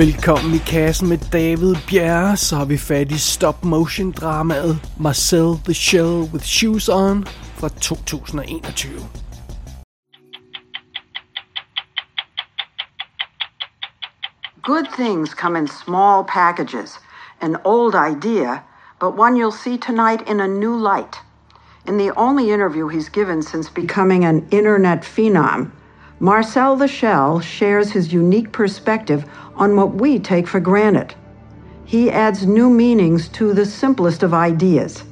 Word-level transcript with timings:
Velkommen 0.00 0.54
i 0.54 0.58
kassen 0.58 1.08
med 1.08 1.18
David 1.32 1.76
Bjerre, 1.88 2.36
så 2.36 2.56
har 2.56 2.64
vi 2.64 2.78
fat 2.78 3.12
i 3.12 3.18
stop-motion 3.18 4.10
dramaet 4.10 4.78
Marcel 4.98 5.58
the 5.64 5.74
Shell 5.74 6.30
with 6.32 6.44
Shoes 6.44 6.88
On 6.88 7.26
fra 7.56 7.68
2021. 7.68 9.02
Good 14.62 14.86
things 14.96 15.34
come 15.34 15.58
in 15.58 15.68
small 15.68 16.24
packages. 16.24 16.98
An 17.40 17.56
old 17.64 17.94
idea, 17.94 18.62
but 19.00 19.18
one 19.18 19.36
you'll 19.36 19.62
see 19.64 19.76
tonight 19.78 20.30
in 20.30 20.40
a 20.40 20.48
new 20.48 20.76
light. 20.76 21.16
In 21.88 21.98
the 21.98 22.10
only 22.16 22.50
interview 22.52 22.88
he's 22.88 23.10
given 23.10 23.42
since 23.42 23.68
becoming 23.74 24.24
an 24.24 24.46
internet 24.50 25.04
phenom, 25.04 25.70
Marcel 26.22 26.86
Shell 26.86 27.40
shares 27.40 27.92
his 27.92 28.12
unique 28.12 28.52
perspective 28.52 29.24
on 29.56 29.74
what 29.74 29.94
we 29.94 30.18
take 30.18 30.46
for 30.46 30.60
granted. 30.60 31.14
He 31.86 32.10
adds 32.10 32.46
new 32.46 32.68
meanings 32.68 33.26
to 33.30 33.54
the 33.54 33.64
simplest 33.64 34.22
of 34.22 34.34
ideas. 34.34 35.02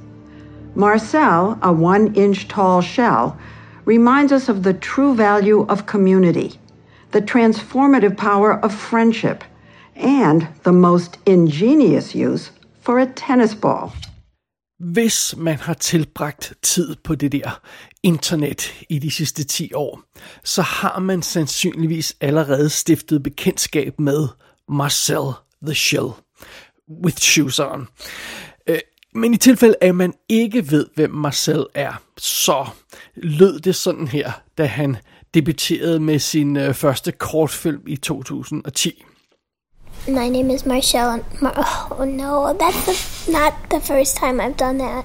Marcel, 0.75 1.59
a 1.63 1.73
one 1.73 2.15
inch 2.15 2.47
tall 2.47 2.83
shell, 2.83 3.39
reminds 3.87 4.33
us 4.33 4.51
of 4.51 4.63
the 4.63 4.75
true 4.75 5.15
value 5.15 5.65
of 5.71 5.87
community, 5.87 6.61
the 7.13 7.23
transformative 7.23 8.19
power 8.19 8.63
of 8.63 8.75
friendship, 8.75 9.43
and 9.97 10.47
the 10.63 10.73
most 10.73 11.17
ingenious 11.25 12.15
use 12.15 12.51
for 12.83 12.99
a 12.99 13.07
tennis 13.07 13.55
ball. 13.55 13.95
Hvis 14.79 15.35
man 15.37 15.57
har 15.57 15.75
tilbragt 15.75 16.53
tid 16.63 16.97
på 17.05 17.15
det 17.15 17.33
der 17.33 17.61
internet 18.03 18.75
i 18.89 18.99
de 18.99 19.11
sidste 19.11 19.45
10 19.45 19.73
år, 19.75 20.03
så 20.45 20.63
har 20.63 20.99
man 20.99 21.23
sandsynligvis 21.23 22.17
allerede 22.21 22.71
stiftet 22.71 23.23
bekendtskab 23.23 24.01
med 24.01 24.29
Marcel 24.69 25.33
the 25.63 25.75
Shell 25.75 26.09
with 27.05 27.17
shoes 27.17 27.59
on. 27.59 27.89
Øh, 28.67 28.79
men 29.15 29.35
i 29.35 29.37
tilfælde 29.37 29.75
af, 29.81 29.89
at 29.89 29.95
man 29.95 30.15
ikke 30.29 30.71
ved, 30.71 30.87
hvem 30.95 31.11
Marcel 31.11 31.67
er, 31.75 32.03
så 32.19 32.67
lød 33.17 33.61
det 33.61 33.77
sådan 33.77 34.09
her, 34.09 34.33
da 34.59 34.67
han 34.67 34.97
debuterede 35.35 36.01
med 36.01 36.19
sin 36.19 36.57
øh, 36.57 36.75
første 36.75 37.13
kortfilm 37.13 37.83
i 37.87 37.97
2010. 37.97 39.05
My 40.09 40.31
name 40.31 40.51
is 40.51 40.65
Marshall. 40.65 41.23
Mar- 41.43 41.53
oh 41.91 42.05
no, 42.09 42.55
that's 42.55 42.87
the, 42.87 43.31
not 43.31 43.69
the 43.69 43.79
first 43.79 44.17
time 44.17 44.41
I've 44.41 44.57
done 44.57 44.79
that. 44.79 45.05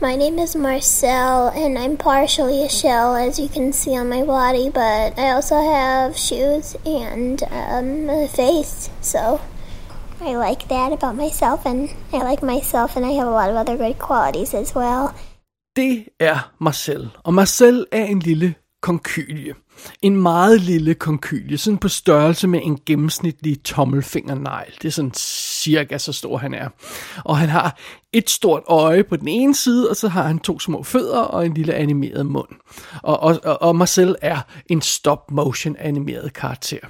My 0.00 0.16
name 0.16 0.40
is 0.40 0.56
Marcel, 0.56 1.48
and 1.48 1.78
I'm 1.78 1.96
partially 1.96 2.64
a 2.64 2.68
shell, 2.68 3.14
as 3.14 3.38
you 3.38 3.48
can 3.48 3.72
see 3.72 3.96
on 3.96 4.08
my 4.08 4.24
body, 4.24 4.68
but 4.68 5.16
I 5.16 5.30
also 5.30 5.54
have 5.62 6.16
shoes 6.16 6.74
and 6.84 7.40
um, 7.44 8.10
a 8.10 8.26
face, 8.26 8.90
so 9.00 9.40
I 10.20 10.34
like 10.34 10.66
that 10.68 10.92
about 10.92 11.14
myself, 11.14 11.64
and 11.64 11.90
I 12.12 12.18
like 12.18 12.42
myself, 12.42 12.96
and 12.96 13.06
I 13.06 13.10
have 13.10 13.28
a 13.28 13.30
lot 13.30 13.50
of 13.50 13.56
other 13.56 13.76
good 13.76 13.98
qualities 13.98 14.52
as 14.54 14.74
well. 14.74 15.14
Det 15.76 16.08
er 16.20 16.52
Marcel, 16.58 17.10
og 17.24 17.34
Marcel 17.34 17.86
er 17.92 18.04
en 18.04 18.18
lille 18.18 18.54
konkylie. 18.80 19.54
En 20.02 20.16
meget 20.16 20.60
lille 20.60 20.94
konkylie, 20.94 21.58
sådan 21.58 21.78
på 21.78 21.88
størrelse 21.88 22.48
med 22.48 22.60
en 22.62 22.78
gennemsnitlig 22.86 23.62
tommelfingernegl. 23.62 24.72
Det 24.82 24.88
er 24.88 24.92
sådan 24.92 25.14
cirka 25.14 25.98
så 25.98 26.12
stor 26.12 26.38
han 26.38 26.54
er. 26.54 26.68
Og 27.24 27.38
han 27.38 27.48
har 27.48 27.78
et 28.12 28.30
stort 28.30 28.62
øje 28.66 29.04
på 29.04 29.16
den 29.16 29.28
ene 29.28 29.54
side, 29.54 29.90
og 29.90 29.96
så 29.96 30.08
har 30.08 30.22
han 30.22 30.38
to 30.38 30.58
små 30.58 30.82
fødder 30.82 31.20
og 31.20 31.46
en 31.46 31.54
lille 31.54 31.74
animeret 31.74 32.26
mund. 32.26 32.48
Og, 33.02 33.20
og, 33.20 33.40
og 33.60 33.76
Marcel 33.76 34.16
er 34.22 34.40
en 34.66 34.80
stop-motion 34.80 35.76
animeret 35.78 36.32
karakter. 36.32 36.80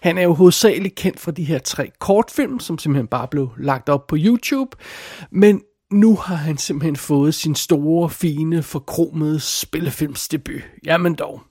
Han 0.00 0.18
er 0.18 0.22
jo 0.22 0.34
hovedsageligt 0.34 0.94
kendt 0.94 1.20
for 1.20 1.30
de 1.30 1.44
her 1.44 1.58
tre 1.58 1.90
kortfilm, 1.98 2.60
som 2.60 2.78
simpelthen 2.78 3.06
bare 3.06 3.28
blev 3.28 3.50
lagt 3.58 3.88
op 3.88 4.06
på 4.06 4.16
YouTube. 4.18 4.76
Men 5.30 5.60
nu 5.92 6.16
har 6.16 6.34
han 6.34 6.58
simpelthen 6.58 6.96
fået 6.96 7.34
sin 7.34 7.54
store, 7.54 8.10
fine, 8.10 8.62
forkromede 8.62 9.40
spillefilmsdebut. 9.40 10.62
Jamen 10.84 11.14
dog. 11.14 11.42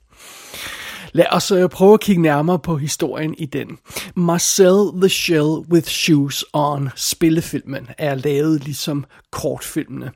Lad 1.13 1.25
os 1.31 1.51
øh, 1.51 1.69
prøve 1.69 1.93
at 1.93 1.99
kigge 1.99 2.21
nærmere 2.21 2.59
på 2.59 2.77
historien 2.77 3.35
i 3.37 3.45
den. 3.45 3.77
Marcel 4.15 5.01
the 5.01 5.09
Shell 5.09 5.65
with 5.71 5.87
Shoes 5.87 6.45
On, 6.53 6.89
spillefilmen, 6.95 7.87
er 7.97 8.15
lavet 8.15 8.63
ligesom 8.63 9.05
kortfilmene. 9.31 10.11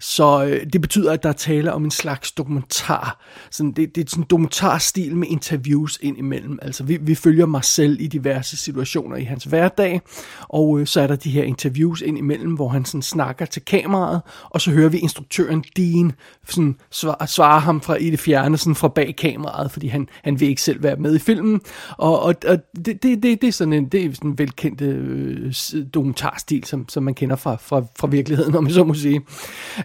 Så 0.00 0.44
øh, 0.44 0.66
det 0.72 0.80
betyder, 0.80 1.12
at 1.12 1.22
der 1.22 1.28
er 1.28 1.32
tale 1.32 1.72
om 1.72 1.84
en 1.84 1.90
slags 1.90 2.32
dokumentar. 2.32 3.24
Sådan, 3.50 3.72
det, 3.72 3.94
det 3.94 4.04
er 4.04 4.10
sådan 4.10 4.22
en 4.22 4.26
dokumentarstil 4.30 5.16
med 5.16 5.28
interviews 5.28 5.98
ind 6.02 6.18
imellem. 6.18 6.58
Altså 6.62 6.84
vi, 6.84 6.98
vi 7.00 7.14
følger 7.14 7.46
Marcel 7.46 7.96
i 8.00 8.06
diverse 8.06 8.56
situationer 8.56 9.16
i 9.16 9.24
hans 9.24 9.44
hverdag, 9.44 10.00
og 10.48 10.80
øh, 10.80 10.86
så 10.86 11.00
er 11.00 11.06
der 11.06 11.16
de 11.16 11.30
her 11.30 11.42
interviews 11.42 12.00
ind 12.00 12.18
imellem, 12.18 12.52
hvor 12.52 12.68
han 12.68 12.84
sådan 12.84 13.02
snakker 13.02 13.46
til 13.46 13.64
kameraet, 13.64 14.20
og 14.44 14.60
så 14.60 14.70
hører 14.70 14.88
vi 14.88 14.98
instruktøren 14.98 15.64
Dean 15.76 16.12
sådan 16.48 16.76
svare, 16.90 17.26
svare 17.26 17.60
ham 17.60 17.80
fra 17.80 17.94
i 17.94 18.10
det 18.10 18.20
fjerne, 18.20 18.58
sådan 18.58 18.74
fra 18.74 18.88
bag 18.88 19.16
kameraet, 19.16 19.70
fordi 19.70 19.86
han, 19.86 20.08
han 20.22 20.40
vil 20.40 20.48
ikke 20.48 20.62
selv 20.62 20.82
være 20.82 20.96
med 20.96 21.16
i 21.16 21.18
filmen. 21.18 21.60
Og, 21.98 22.22
og, 22.22 22.34
og 22.46 22.58
det, 22.76 23.02
det, 23.02 23.22
det, 23.22 23.40
det 23.40 23.44
er 23.44 23.52
sådan 23.52 23.72
en, 23.72 23.88
det 23.88 24.04
er 24.04 24.14
sådan 24.14 24.30
en 24.30 24.38
velkendt 24.38 24.80
øh, 24.80 25.52
dokumentarstil, 25.94 26.64
som, 26.64 26.88
som 26.88 27.02
man 27.02 27.14
kender 27.14 27.36
fra, 27.36 27.56
fra, 27.56 27.82
fra 27.98 28.06
virkeligheden, 28.06 28.54
om 28.58 28.66
jeg 28.66 28.74
så 28.74 28.84
må 28.84 28.94
sige. 28.94 29.20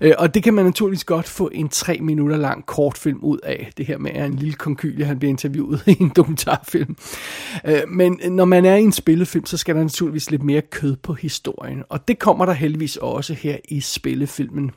Øh, 0.01 0.13
og 0.17 0.33
det 0.33 0.43
kan 0.43 0.53
man 0.53 0.65
naturligvis 0.65 1.03
godt 1.03 1.27
få 1.27 1.49
en 1.53 1.69
tre 1.69 1.97
minutter 2.01 2.37
lang 2.37 2.65
kortfilm 2.65 3.19
ud 3.21 3.37
af, 3.43 3.71
det 3.77 3.85
her 3.85 3.97
med 3.97 4.11
at 4.11 4.25
en 4.25 4.35
lille 4.35 4.53
konkylie, 4.53 5.05
han 5.05 5.19
bliver 5.19 5.29
interviewet 5.29 5.83
i 5.87 5.97
en 5.99 6.11
dokumentarfilm. 6.15 6.97
Øh, 7.65 7.81
men 7.87 8.19
når 8.29 8.45
man 8.45 8.65
er 8.65 8.75
i 8.75 8.83
en 8.83 8.91
spillefilm, 8.91 9.45
så 9.45 9.57
skal 9.57 9.75
der 9.75 9.81
naturligvis 9.81 10.31
lidt 10.31 10.43
mere 10.43 10.61
kød 10.61 10.95
på 10.95 11.13
historien. 11.13 11.83
Og 11.89 12.07
det 12.07 12.19
kommer 12.19 12.45
der 12.45 12.53
heldigvis 12.53 12.97
også 12.97 13.33
her 13.33 13.57
i 13.69 13.81
spillefilmen. 13.81 14.71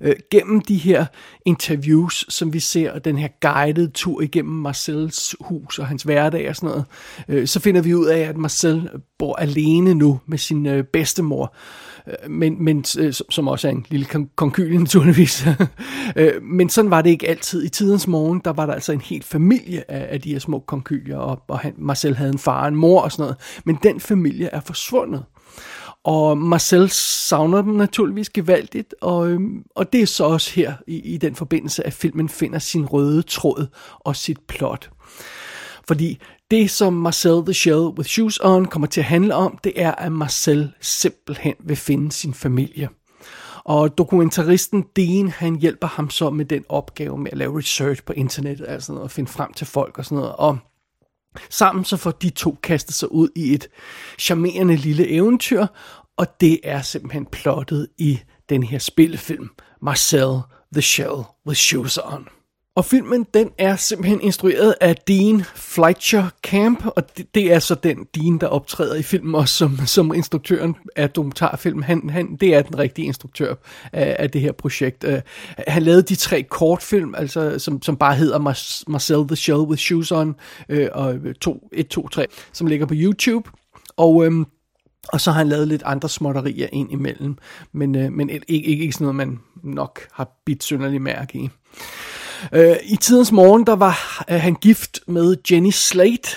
Øh, 0.00 0.16
gennem 0.30 0.60
de 0.60 0.76
her 0.76 1.06
interviews, 1.44 2.26
som 2.28 2.52
vi 2.52 2.60
ser, 2.60 2.92
og 2.92 3.04
den 3.04 3.18
her 3.18 3.28
guided 3.40 3.88
tur 3.88 4.20
igennem 4.20 4.54
Marcels 4.54 5.36
hus 5.40 5.78
og 5.78 5.86
hans 5.86 6.02
hverdag 6.02 6.48
og 6.48 6.56
sådan 6.56 6.68
noget, 6.68 6.84
øh, 7.28 7.46
så 7.46 7.60
finder 7.60 7.80
vi 7.80 7.94
ud 7.94 8.06
af, 8.06 8.20
at 8.20 8.36
Marcel 8.36 8.90
bor 9.18 9.36
alene 9.36 9.94
nu 9.94 10.20
med 10.26 10.38
sin 10.38 10.66
øh, 10.66 10.84
bedstemor, 10.84 11.54
Øh, 12.08 12.30
men, 12.30 12.64
men, 12.64 12.84
øh, 12.98 13.12
som 13.30 13.48
også 13.48 13.68
er 13.68 13.72
en 13.72 13.86
lille 13.88 14.06
konkylie 14.36 14.78
naturligvis. 14.88 15.46
Øh, 16.16 16.42
men 16.42 16.68
sådan 16.68 16.90
var 16.90 17.02
det 17.02 17.10
ikke 17.10 17.28
altid. 17.28 17.64
I 17.64 17.68
tidens 17.68 18.06
morgen, 18.06 18.40
der 18.44 18.52
var 18.52 18.66
der 18.66 18.72
altså 18.72 18.92
en 18.92 19.00
hel 19.00 19.22
familie 19.22 19.90
af, 19.90 20.06
af 20.10 20.20
de 20.20 20.32
her 20.32 20.38
små 20.38 20.58
konkylier, 20.58 21.16
og, 21.16 21.42
og 21.48 21.58
han, 21.58 21.74
Marcel 21.78 22.16
havde 22.16 22.32
en 22.32 22.38
far 22.38 22.62
og 22.62 22.68
en 22.68 22.76
mor 22.76 23.00
og 23.00 23.12
sådan 23.12 23.22
noget, 23.22 23.36
men 23.64 23.78
den 23.82 24.00
familie 24.00 24.46
er 24.46 24.60
forsvundet. 24.60 25.24
Og 26.04 26.38
Marcel 26.38 26.90
savner 26.90 27.62
dem 27.62 27.72
naturligvis 27.72 28.30
gevaldigt, 28.30 28.94
og, 29.00 29.30
øhm, 29.30 29.62
og 29.76 29.92
det 29.92 30.02
er 30.02 30.06
så 30.06 30.24
også 30.24 30.52
her 30.54 30.74
i, 30.86 31.14
i 31.14 31.16
den 31.16 31.34
forbindelse, 31.34 31.86
at 31.86 31.92
filmen 31.92 32.28
finder 32.28 32.58
sin 32.58 32.86
røde 32.86 33.22
tråd 33.22 33.66
og 34.00 34.16
sit 34.16 34.40
plot. 34.48 34.90
Fordi 35.88 36.18
det, 36.50 36.70
som 36.70 36.92
Marcel 36.92 37.44
the 37.44 37.54
Shell 37.54 37.80
with 37.80 38.08
Shoes 38.08 38.40
On 38.42 38.64
kommer 38.64 38.86
til 38.86 39.00
at 39.00 39.04
handle 39.04 39.34
om, 39.34 39.58
det 39.64 39.72
er, 39.76 39.92
at 39.92 40.12
Marcel 40.12 40.72
simpelthen 40.80 41.54
vil 41.60 41.76
finde 41.76 42.12
sin 42.12 42.34
familie. 42.34 42.88
Og 43.64 43.98
dokumentaristen 43.98 44.84
Dean, 44.96 45.28
han 45.28 45.56
hjælper 45.56 45.86
ham 45.86 46.10
så 46.10 46.30
med 46.30 46.44
den 46.44 46.64
opgave 46.68 47.18
med 47.18 47.30
at 47.32 47.38
lave 47.38 47.58
research 47.58 48.04
på 48.04 48.12
internettet, 48.12 48.66
altså 48.68 48.92
noget, 48.92 49.04
at 49.04 49.10
finde 49.10 49.30
frem 49.30 49.52
til 49.52 49.66
folk 49.66 49.98
og 49.98 50.04
sådan 50.04 50.18
noget. 50.18 50.36
Og 50.36 50.58
Sammen 51.50 51.84
så 51.84 51.96
får 51.96 52.10
de 52.10 52.30
to 52.30 52.58
kastet 52.62 52.94
sig 52.94 53.12
ud 53.12 53.28
i 53.36 53.54
et 53.54 53.68
charmerende 54.18 54.76
lille 54.76 55.08
eventyr, 55.08 55.66
og 56.16 56.40
det 56.40 56.60
er 56.64 56.82
simpelthen 56.82 57.26
plottet 57.26 57.88
i 57.98 58.20
den 58.48 58.62
her 58.62 58.78
spillefilm, 58.78 59.48
Marcel 59.82 60.40
the 60.72 60.82
Shell 60.82 61.22
with 61.46 61.58
Shoes 61.58 61.98
On. 62.04 62.28
Og 62.76 62.84
filmen, 62.84 63.26
den 63.34 63.50
er 63.58 63.76
simpelthen 63.76 64.20
instrueret 64.20 64.74
af 64.80 64.96
Dean 64.96 65.44
Fleischer 65.54 66.28
Camp, 66.42 66.86
og 66.86 67.16
det, 67.16 67.34
det 67.34 67.52
er 67.52 67.58
så 67.58 67.74
den 67.74 68.06
Dean, 68.14 68.38
der 68.38 68.46
optræder 68.46 68.94
i 68.94 69.02
filmen 69.02 69.34
også 69.34 69.54
som, 69.54 69.78
som 69.86 70.14
instruktøren 70.14 70.76
af 70.96 71.10
dokumentarfilmen. 71.10 71.82
Han, 71.82 72.10
han, 72.10 72.36
det 72.36 72.54
er 72.54 72.62
den 72.62 72.78
rigtige 72.78 73.06
instruktør 73.06 73.54
af, 73.92 74.16
af 74.18 74.30
det 74.30 74.40
her 74.40 74.52
projekt. 74.52 75.04
Uh, 75.04 75.14
han 75.68 75.82
lavede 75.82 76.02
de 76.02 76.14
tre 76.14 76.42
kortfilm, 76.42 77.14
altså, 77.14 77.58
som, 77.58 77.82
som 77.82 77.96
bare 77.96 78.14
hedder 78.14 78.38
Marcel 78.88 79.26
the 79.28 79.36
Shell 79.36 79.60
with 79.60 79.80
Shoes 79.80 80.12
On, 80.12 80.34
uh, 80.68 80.78
og 80.92 81.14
1, 81.72 81.88
2, 81.88 82.08
3, 82.08 82.26
som 82.52 82.66
ligger 82.66 82.86
på 82.86 82.94
YouTube. 82.96 83.50
Og... 83.96 84.14
Um, 84.14 84.46
og 85.08 85.20
så 85.20 85.30
har 85.30 85.38
han 85.38 85.48
lavet 85.48 85.68
lidt 85.68 85.82
andre 85.84 86.08
småtterier 86.08 86.68
ind 86.72 86.92
imellem, 86.92 87.36
men, 87.72 87.94
øh, 87.94 88.12
men 88.12 88.30
ikke, 88.30 88.44
ikke, 88.48 88.82
ikke 88.82 88.92
sådan 88.92 89.04
noget, 89.04 89.14
man 89.16 89.40
nok 89.62 90.00
har 90.12 90.28
bidt 90.46 90.62
synderligt 90.62 91.02
mærke 91.02 91.38
i. 91.38 91.50
Øh, 92.52 92.76
I 92.84 92.96
tidens 92.96 93.32
morgen, 93.32 93.66
der 93.66 93.76
var 93.76 94.24
øh, 94.30 94.40
han 94.40 94.54
gift 94.54 95.00
med 95.06 95.36
Jenny 95.50 95.70
Slate, 95.70 96.28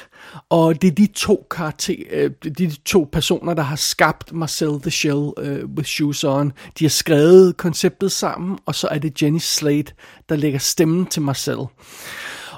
og 0.50 0.82
det 0.82 0.88
er 0.88 0.96
de 0.96 1.08
to 1.08 1.48
karakter, 1.52 1.96
øh, 2.12 2.32
de 2.58 2.72
to 2.86 3.10
personer, 3.12 3.54
der 3.54 3.64
har 3.64 3.76
skabt 3.76 4.34
Marcel 4.34 4.82
the 4.82 4.92
Shell 4.92 5.32
øh, 5.38 5.66
with 5.66 5.88
Shoes 5.88 6.24
On. 6.24 6.52
De 6.80 6.84
har 6.84 6.90
skrevet 6.90 7.58
konceptet 7.58 8.12
sammen, 8.12 8.58
og 8.66 8.76
så 8.76 8.88
er 8.88 9.00
det 9.00 9.22
Jenny 9.22 9.40
Slate, 9.40 9.94
der 10.30 10.36
lægger 10.36 10.60
stemmen 10.60 11.06
til 11.06 11.22
Marcel. 11.22 11.60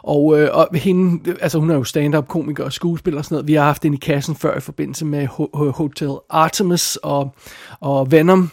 Og, 0.04 0.40
øh, 0.40 0.50
og 0.54 0.68
hende, 0.74 1.36
altså 1.42 1.60
hun 1.60 1.70
er 1.70 1.76
jo 1.76 1.84
stand-up 1.84 2.28
komiker 2.28 2.64
og 2.64 2.74
skuespiller 2.74 3.18
og 3.18 3.26
sådan 3.26 3.36
noget. 3.36 3.48
Vi 3.48 3.54
har 3.54 3.64
haft 3.64 3.84
hende 3.84 3.98
i 3.98 4.00
kassen 4.00 4.36
før 4.36 4.58
i 4.58 4.60
forbindelse 4.60 5.06
med 5.06 5.28
Hotel 5.72 6.12
Artemis 6.30 6.96
og, 6.96 7.36
og 7.80 8.12
Venom. 8.12 8.52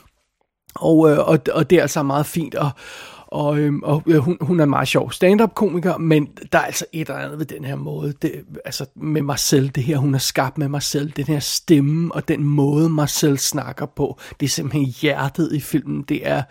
Og, 0.74 1.10
øh, 1.10 1.18
og, 1.18 1.38
og 1.52 1.70
det 1.70 1.78
er 1.78 1.82
altså 1.82 2.02
meget 2.02 2.26
fint. 2.26 2.54
Og, 2.54 2.70
og, 3.26 3.58
øhm, 3.58 3.82
og 3.82 4.02
øh, 4.06 4.16
hun, 4.16 4.36
hun 4.40 4.60
er 4.60 4.64
en 4.64 4.70
meget 4.70 4.88
sjov 4.88 5.12
stand-up-komiker, 5.12 5.98
men 5.98 6.28
der 6.52 6.58
er 6.58 6.62
altså 6.62 6.84
et 6.92 7.08
eller 7.08 7.20
andet 7.20 7.38
ved 7.38 7.46
den 7.46 7.64
her 7.64 7.76
måde, 7.76 8.14
det, 8.22 8.44
altså 8.64 8.86
med 8.96 9.22
Marcel, 9.22 9.74
det 9.74 9.82
her 9.82 9.96
hun 9.96 10.14
har 10.14 10.18
skabt 10.18 10.58
med 10.58 10.68
Marcel, 10.68 11.12
den 11.16 11.24
her 11.24 11.38
stemme 11.38 12.14
og 12.14 12.28
den 12.28 12.44
måde 12.44 12.88
Marcel 12.88 13.38
snakker 13.38 13.86
på, 13.86 14.18
det 14.40 14.46
er 14.46 14.50
simpelthen 14.50 14.94
hjertet 15.00 15.52
i 15.52 15.60
filmen, 15.60 16.02
det 16.02 16.28
er, 16.28 16.42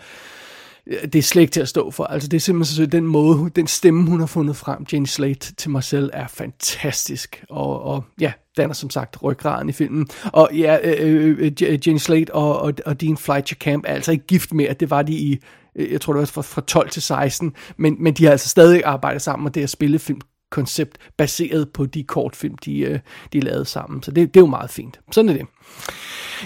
øh, 0.87 1.03
det 1.03 1.15
er 1.15 1.23
slet 1.23 1.41
ikke 1.41 1.51
til 1.51 1.61
at 1.61 1.67
stå 1.67 1.91
for. 1.91 2.03
Altså 2.03 2.29
det 2.29 2.37
er 2.37 2.41
simpelthen 2.41 2.75
så 2.75 2.85
den 2.85 3.07
måde, 3.07 3.49
den 3.55 3.67
stemme 3.67 4.09
hun 4.09 4.19
har 4.19 4.27
fundet 4.27 4.55
frem, 4.55 4.85
Jenny 4.93 5.05
Slate 5.05 5.55
til 5.55 5.71
Marcel, 5.71 6.09
er 6.13 6.27
fantastisk. 6.27 7.43
Og, 7.49 7.83
og 7.83 8.03
ja, 8.21 8.31
den 8.57 8.69
er 8.69 8.73
som 8.73 8.89
sagt 8.89 9.23
ryggraden 9.23 9.69
i 9.69 9.71
filmen. 9.71 10.07
Og 10.33 10.49
ja, 10.53 10.77
øh, 10.83 11.37
øh, 11.39 11.51
øh 11.61 11.87
Jenny 11.87 11.97
Slate 11.97 12.33
og, 12.33 12.59
og, 12.59 12.73
og 12.85 13.01
Dean 13.01 13.17
Fleischer 13.17 13.57
Camp 13.57 13.85
er 13.87 13.93
altså 13.93 14.11
ikke 14.11 14.27
gift 14.27 14.53
med, 14.53 14.65
at 14.65 14.79
det 14.79 14.89
var 14.89 15.01
de 15.01 15.13
i 15.13 15.39
Øh, 15.75 15.91
jeg 15.91 16.01
tror 16.01 16.13
det 16.13 16.19
var 16.19 16.25
fra, 16.25 16.41
fra 16.41 16.61
12 16.61 16.89
til 16.89 17.01
16, 17.01 17.53
men, 17.77 17.95
men 17.99 18.13
de 18.13 18.23
har 18.23 18.31
altså 18.31 18.49
stadig 18.49 18.83
arbejdet 18.85 19.21
sammen, 19.21 19.47
og 19.47 19.55
det 19.55 19.63
er 19.63 19.67
spillefilm 19.67 20.21
koncept 20.51 20.97
baseret 21.17 21.69
på 21.73 21.85
de 21.85 22.03
kortfilm, 22.03 22.57
de, 22.57 22.79
øh, 22.79 22.99
de 23.33 23.39
lavede 23.39 23.65
sammen. 23.65 24.03
Så 24.03 24.11
det, 24.11 24.33
det 24.33 24.39
er 24.39 24.41
jo 24.41 24.49
meget 24.49 24.69
fint. 24.69 24.99
Sådan 25.11 25.29
er 25.29 25.33
det. 25.33 25.45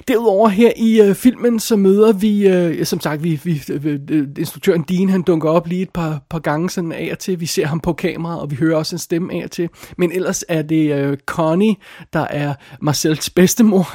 Derudover 0.08 0.50
her 0.50 0.72
i 0.78 1.02
øh, 1.02 1.16
filmen, 1.16 1.60
så 1.60 1.76
møder 1.76 2.14
vi, 2.14 2.48
øh, 2.48 2.86
som 2.86 3.00
sagt, 3.00 3.24
vi, 3.24 3.40
vi, 3.44 3.62
øh, 3.72 4.00
øh, 4.10 4.28
instruktøren 4.38 4.82
Dean, 4.82 5.10
han 5.10 5.22
dunker 5.22 5.50
op 5.50 5.68
lige 5.68 5.82
et 5.82 5.90
par, 5.90 6.22
par 6.30 6.40
gange 6.40 6.70
sådan 6.70 6.92
af 6.92 7.10
og 7.12 7.20
til. 7.20 7.40
Vi 7.40 7.46
ser 7.46 7.66
ham 7.66 7.80
på 7.80 7.94
kamera, 7.94 8.42
og 8.42 8.52
vi 8.52 8.56
hører 8.56 8.78
også 8.78 8.96
en 8.96 9.00
stemme 9.00 9.34
af 9.34 9.44
og 9.44 9.52
til. 9.52 9.70
Men 9.98 10.12
ellers 10.12 10.44
er 10.48 10.62
det 10.62 10.94
øh, 10.94 11.18
Connie, 11.26 11.76
der 12.14 12.20
er 12.30 12.54
Marcels 12.82 13.30
bedstemor, 13.30 13.88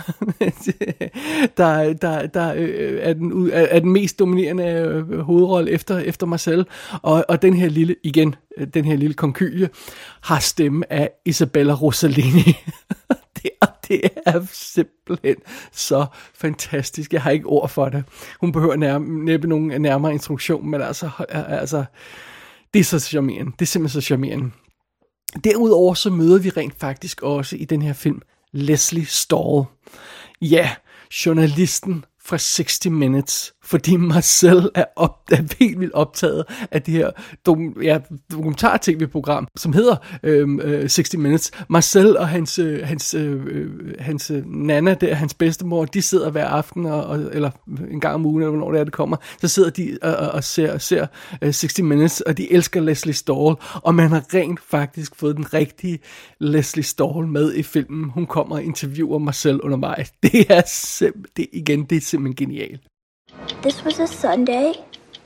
der, 1.57 1.93
der, 1.93 2.27
der 2.27 2.55
øh, 2.57 2.99
er, 3.01 3.13
den, 3.13 3.51
er 3.53 3.81
den 3.81 3.93
mest 3.93 4.19
dominerende 4.19 4.65
øh, 4.65 5.19
hovedrolle 5.19 5.71
efter, 5.71 5.99
efter 5.99 6.27
Marcel. 6.27 6.67
Og, 7.03 7.25
og 7.29 7.43
den 7.43 7.55
her 7.55 7.69
lille, 7.69 7.97
igen, 8.05 8.35
øh, 8.59 8.67
den 8.75 8.85
her 8.85 8.97
lille 8.97 9.15
konkylie, 9.15 9.69
har 10.23 10.39
stemme 10.39 10.93
af 10.93 11.11
Isabella 11.25 11.75
Rossellini. 11.75 12.57
det, 13.43 13.51
det 13.89 14.01
er 14.27 14.47
simpelthen 14.53 15.37
så 15.73 16.07
fantastisk. 16.35 17.13
Jeg 17.13 17.23
har 17.23 17.31
ikke 17.31 17.47
ord 17.47 17.69
for 17.69 17.89
det. 17.89 18.05
Hun 18.41 18.53
behøver 18.53 18.77
nærme, 18.77 19.25
næppe 19.25 19.49
nogen 19.49 19.83
nærmere 19.83 20.13
instruktion, 20.13 20.71
men 20.71 20.81
altså, 20.81 21.11
altså 21.29 21.85
det 22.75 22.81
er 22.81 22.85
så 22.85 22.99
charmerende. 22.99 23.53
Det 23.53 23.63
er 23.63 23.67
simpelthen 23.67 24.01
så 24.03 24.07
charmerende. 24.07 24.51
Derudover 25.45 25.95
så 25.95 26.11
møder 26.11 26.39
vi 26.39 26.51
rent 26.51 26.81
faktisk 26.81 27.23
også 27.23 27.57
i 27.57 27.65
den 27.65 27.83
her 27.83 27.93
film 27.93 28.23
Leslie 28.53 29.07
Stahl. 29.07 29.65
Ja, 30.43 30.71
journalisten 31.27 32.05
fra 32.27 32.39
60 32.39 32.87
Minutes, 32.91 33.55
fordi 33.63 33.97
Marcel 33.97 34.71
er, 34.75 34.85
op, 34.97 35.19
er 35.31 35.37
helt 35.59 35.81
vildt 35.81 35.93
optaget 35.93 36.45
af 36.71 36.83
det 36.83 36.95
her 36.95 37.11
dom, 37.47 37.77
ja, 37.83 37.99
dokumentar-tv-program, 38.33 39.47
som 39.57 39.73
hedder 39.73 39.97
øhm, 40.23 40.61
øh, 40.61 40.89
60 40.89 41.17
Minutes. 41.17 41.51
Marcel 41.69 42.17
og 42.17 42.29
hans, 42.29 42.59
øh, 42.59 42.87
hans, 42.87 43.15
øh, 43.15 43.47
øh, 43.47 43.71
hans 43.99 44.31
øh, 44.31 44.43
nana, 44.47 44.95
der, 44.95 45.15
hans 45.15 45.35
bedstemor, 45.35 45.85
de 45.85 46.03
sidder 46.03 46.31
hver 46.31 46.47
aften, 46.47 46.87
og, 46.87 47.05
og, 47.05 47.19
eller 47.33 47.51
en 47.91 48.01
gang 48.01 48.15
om 48.15 48.27
ugen, 48.27 48.43
eller 48.43 48.51
hvornår 48.51 48.73
det 48.73 48.81
er, 48.81 48.85
det 48.85 48.93
kommer, 48.93 49.17
så 49.41 49.49
sidder 49.49 49.71
de 49.71 49.99
og, 50.03 50.17
og, 50.17 50.31
og 50.31 50.45
ser, 50.45 50.79
ser 50.79 51.07
øh, 51.43 51.53
60 51.53 51.83
Minutes, 51.83 52.21
og 52.21 52.39
de 52.39 52.53
elsker 52.53 52.81
Leslie 52.81 53.15
Stahl, 53.15 53.55
og 53.75 53.95
man 53.95 54.11
har 54.11 54.23
rent 54.35 54.61
faktisk 54.71 55.17
fået 55.17 55.37
den 55.37 55.55
rigtige 55.55 55.99
Leslie 56.41 56.85
Stahl 56.85 57.27
med 57.27 57.55
i 57.55 57.63
filmen. 57.63 58.11
Hun 58.11 58.27
kommer 58.27 58.57
og 58.57 58.63
interviewer 58.63 59.19
Marcel 59.19 59.61
undervejs. 59.61 60.13
Det 60.23 60.51
er 60.51 60.63
simpelthen, 60.67 61.25
det, 61.37 61.47
igen, 61.53 61.85
det 61.85 61.97
er 61.97 62.01
simpelthen 62.15 62.35
genialt. 62.35 62.81
This 63.63 63.83
was 63.85 63.99
a 63.99 64.07
Sunday, 64.07 64.75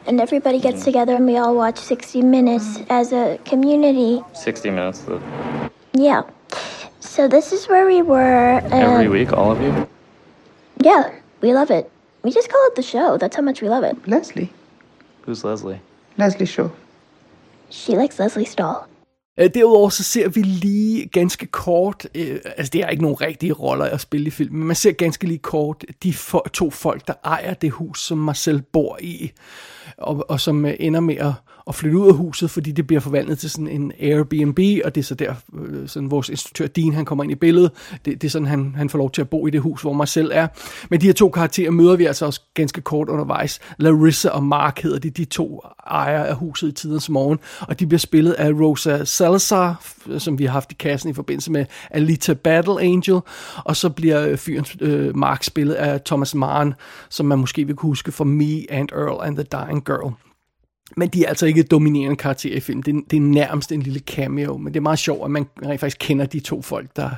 and 0.06 0.20
everybody 0.20 0.58
gets 0.60 0.84
together 0.84 1.14
and 1.16 1.26
we 1.26 1.36
all 1.36 1.54
watch 1.54 1.78
60 1.78 2.22
Minutes 2.22 2.80
as 2.88 3.12
a 3.12 3.38
community. 3.44 4.22
60 4.32 4.70
Minutes? 4.70 5.00
The... 5.00 5.20
Yeah. 5.92 6.22
So 7.00 7.28
this 7.28 7.52
is 7.52 7.68
where 7.68 7.86
we 7.86 8.00
were. 8.02 8.60
Every 8.72 9.08
week, 9.08 9.32
all 9.32 9.52
of 9.52 9.60
you? 9.60 9.88
Yeah, 10.80 11.12
we 11.42 11.52
love 11.52 11.70
it. 11.70 11.90
We 12.22 12.30
just 12.30 12.48
call 12.48 12.64
it 12.66 12.74
the 12.74 12.82
show. 12.82 13.18
That's 13.18 13.36
how 13.36 13.42
much 13.42 13.60
we 13.60 13.68
love 13.68 13.84
it. 13.84 13.96
Leslie. 14.08 14.50
Who's 15.22 15.44
Leslie? 15.44 15.80
Leslie 16.16 16.46
Shaw. 16.46 16.70
She 17.70 17.96
likes 17.96 18.18
Leslie 18.18 18.44
Stahl. 18.46 18.88
Øh, 19.38 19.50
derudover 19.54 19.88
så 19.88 20.04
ser 20.04 20.28
vi 20.28 20.42
lige 20.42 21.06
ganske 21.06 21.46
kort, 21.46 22.08
øh, 22.14 22.40
altså 22.56 22.70
det 22.70 22.80
er 22.80 22.88
ikke 22.88 23.02
nogen 23.02 23.20
rigtige 23.20 23.52
roller 23.52 23.84
at 23.84 24.00
spille 24.00 24.26
i 24.26 24.30
filmen, 24.30 24.58
men 24.58 24.66
man 24.66 24.76
ser 24.76 24.92
ganske 24.92 25.26
lige 25.26 25.38
kort 25.38 25.84
de 26.02 26.12
for, 26.12 26.46
to 26.52 26.70
folk, 26.70 27.06
der 27.06 27.14
ejer 27.24 27.54
det 27.54 27.70
hus, 27.70 28.00
som 28.00 28.18
Marcel 28.18 28.62
bor 28.62 28.98
i, 29.00 29.32
og, 29.98 30.30
og 30.30 30.40
som 30.40 30.66
øh, 30.66 30.74
ender 30.80 31.00
med 31.00 31.16
at 31.16 31.32
at 31.68 31.74
flytte 31.74 31.98
ud 31.98 32.08
af 32.08 32.14
huset, 32.14 32.50
fordi 32.50 32.72
det 32.72 32.86
bliver 32.86 33.00
forvandlet 33.00 33.38
til 33.38 33.50
sådan 33.50 33.68
en 33.68 33.92
Airbnb, 34.00 34.58
og 34.84 34.94
det 34.94 35.00
er 35.00 35.02
så 35.02 35.14
der, 35.14 35.34
øh, 35.54 35.88
sådan 35.88 36.10
vores 36.10 36.28
instruktør 36.28 36.66
Dean, 36.66 36.94
han 36.94 37.04
kommer 37.04 37.24
ind 37.24 37.32
i 37.32 37.34
billedet. 37.34 37.70
Det, 38.04 38.22
det 38.22 38.24
er 38.24 38.30
sådan, 38.30 38.48
han, 38.48 38.74
han 38.76 38.88
får 38.88 38.98
lov 38.98 39.10
til 39.10 39.20
at 39.20 39.28
bo 39.28 39.46
i 39.46 39.50
det 39.50 39.60
hus, 39.60 39.82
hvor 39.82 39.92
Marcel 39.92 40.30
er. 40.34 40.48
Men 40.90 41.00
de 41.00 41.06
her 41.06 41.12
to 41.12 41.28
karakterer 41.28 41.70
møder 41.70 41.96
vi 41.96 42.04
altså 42.04 42.26
også 42.26 42.40
ganske 42.54 42.80
kort 42.80 43.08
undervejs. 43.08 43.60
Larissa 43.78 44.28
og 44.28 44.42
Mark 44.42 44.82
hedder 44.82 44.98
de, 44.98 45.10
de 45.10 45.24
to 45.24 45.62
ejere 45.86 46.28
af 46.28 46.36
huset 46.36 46.68
i 46.68 46.72
tidens 46.72 47.10
morgen, 47.10 47.38
og 47.60 47.80
de 47.80 47.86
bliver 47.86 47.98
spillet 47.98 48.32
af 48.32 48.50
Rosa 48.52 49.04
Salazar, 49.04 49.82
som 50.18 50.38
vi 50.38 50.44
har 50.44 50.52
haft 50.52 50.72
i 50.72 50.74
kassen 50.74 51.10
i 51.10 51.14
forbindelse 51.14 51.52
med 51.52 51.66
Alita 51.90 52.34
Battle 52.34 52.80
Angel, 52.80 53.20
og 53.64 53.76
så 53.76 53.88
bliver 53.88 54.26
øh, 54.26 54.36
fyren 54.36 54.66
øh, 54.80 55.16
Mark 55.16 55.44
spillet 55.44 55.74
af 55.74 56.00
Thomas 56.00 56.34
Mann, 56.34 56.74
som 57.08 57.26
man 57.26 57.38
måske 57.38 57.66
vil 57.66 57.76
kunne 57.76 57.90
huske 57.90 58.12
fra 58.12 58.24
Me 58.24 58.70
and 58.70 58.88
Earl 58.92 59.26
and 59.26 59.36
the 59.36 59.46
Dying 59.52 59.84
Girl. 59.84 60.27
Men 60.96 61.08
de 61.08 61.24
er 61.24 61.28
altså 61.28 61.46
ikke 61.46 61.62
dominerende 61.62 62.16
karakterer 62.16 62.56
i 62.56 62.60
filmen. 62.60 62.82
Det, 62.82 62.94
er, 62.94 63.00
det 63.10 63.16
er 63.16 63.20
nærmest 63.20 63.72
en 63.72 63.82
lille 63.82 64.00
cameo, 64.00 64.56
men 64.56 64.74
det 64.74 64.76
er 64.76 64.82
meget 64.82 64.98
sjovt, 64.98 65.24
at 65.24 65.30
man 65.30 65.46
rent 65.66 65.80
faktisk 65.80 65.96
kender 66.00 66.26
de 66.26 66.40
to 66.40 66.62
folk, 66.62 66.96
der, 66.96 67.10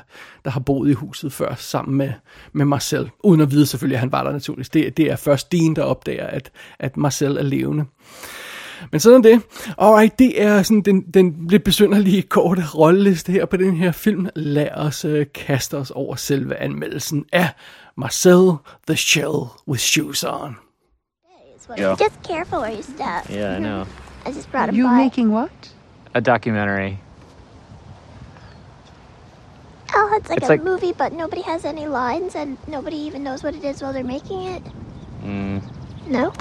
der 0.44 0.50
har 0.50 0.60
boet 0.60 0.90
i 0.90 0.92
huset 0.92 1.32
før, 1.32 1.54
sammen 1.54 1.96
med, 1.96 2.12
med 2.52 2.64
Marcel. 2.64 3.10
Uden 3.24 3.40
at 3.40 3.50
vide 3.50 3.66
selvfølgelig, 3.66 3.96
at 3.96 4.00
han 4.00 4.12
var 4.12 4.24
der 4.24 4.32
naturligvis. 4.32 4.68
Det, 4.68 4.96
det 4.96 5.10
er 5.10 5.16
først 5.16 5.52
Dean, 5.52 5.76
der 5.76 5.82
opdager, 5.82 6.26
at, 6.26 6.50
at 6.78 6.96
Marcel 6.96 7.36
er 7.36 7.42
levende. 7.42 7.84
Men 8.90 9.00
sådan 9.00 9.22
det. 9.22 9.42
Alright, 9.78 10.18
det 10.18 10.42
er 10.42 10.62
sådan 10.62 10.82
den, 10.82 11.02
den 11.02 11.46
lidt 11.48 11.64
besynderlige 11.64 12.22
korte 12.22 12.64
rolleliste 12.74 13.32
her 13.32 13.46
på 13.46 13.56
den 13.56 13.76
her 13.76 13.92
film. 13.92 14.28
Lad 14.36 14.70
os 14.74 15.04
øh, 15.04 15.26
kaste 15.34 15.76
os 15.76 15.90
over 15.90 16.16
selve 16.16 16.56
anmeldelsen 16.56 17.24
af 17.32 17.48
Marcel 17.96 18.50
the 18.86 18.96
Shell 18.96 19.38
with 19.68 19.80
Shoes 19.80 20.24
On. 20.24 20.56
Yeah. 21.78 21.96
Just 21.98 22.22
careful 22.22 22.60
where 22.60 22.72
you 22.72 22.82
step. 22.82 23.26
Yeah, 23.28 23.52
I 23.52 23.54
mm-hmm. 23.54 23.62
know. 23.62 23.86
I 24.26 24.32
just 24.32 24.50
brought 24.50 24.68
a 24.70 24.74
You 24.74 24.84
bike. 24.84 24.96
making 24.96 25.30
what? 25.30 25.50
A 26.14 26.20
documentary. 26.20 26.98
Oh, 29.92 30.14
it's 30.16 30.28
like 30.28 30.38
It's 30.38 30.46
a 30.46 30.52
like- 30.52 30.62
movie, 30.62 30.92
but 30.92 31.12
nobody 31.12 31.42
has 31.42 31.64
any 31.64 31.86
lines, 31.86 32.34
and 32.36 32.56
nobody 32.68 32.96
even 32.96 33.22
knows 33.24 33.42
what 33.42 33.54
it 33.54 33.64
is 33.64 33.82
while 33.82 33.92
they're 33.92 34.04
making 34.04 34.42
it. 34.42 34.62
Mm, 35.24 35.62
No. 36.06 36.32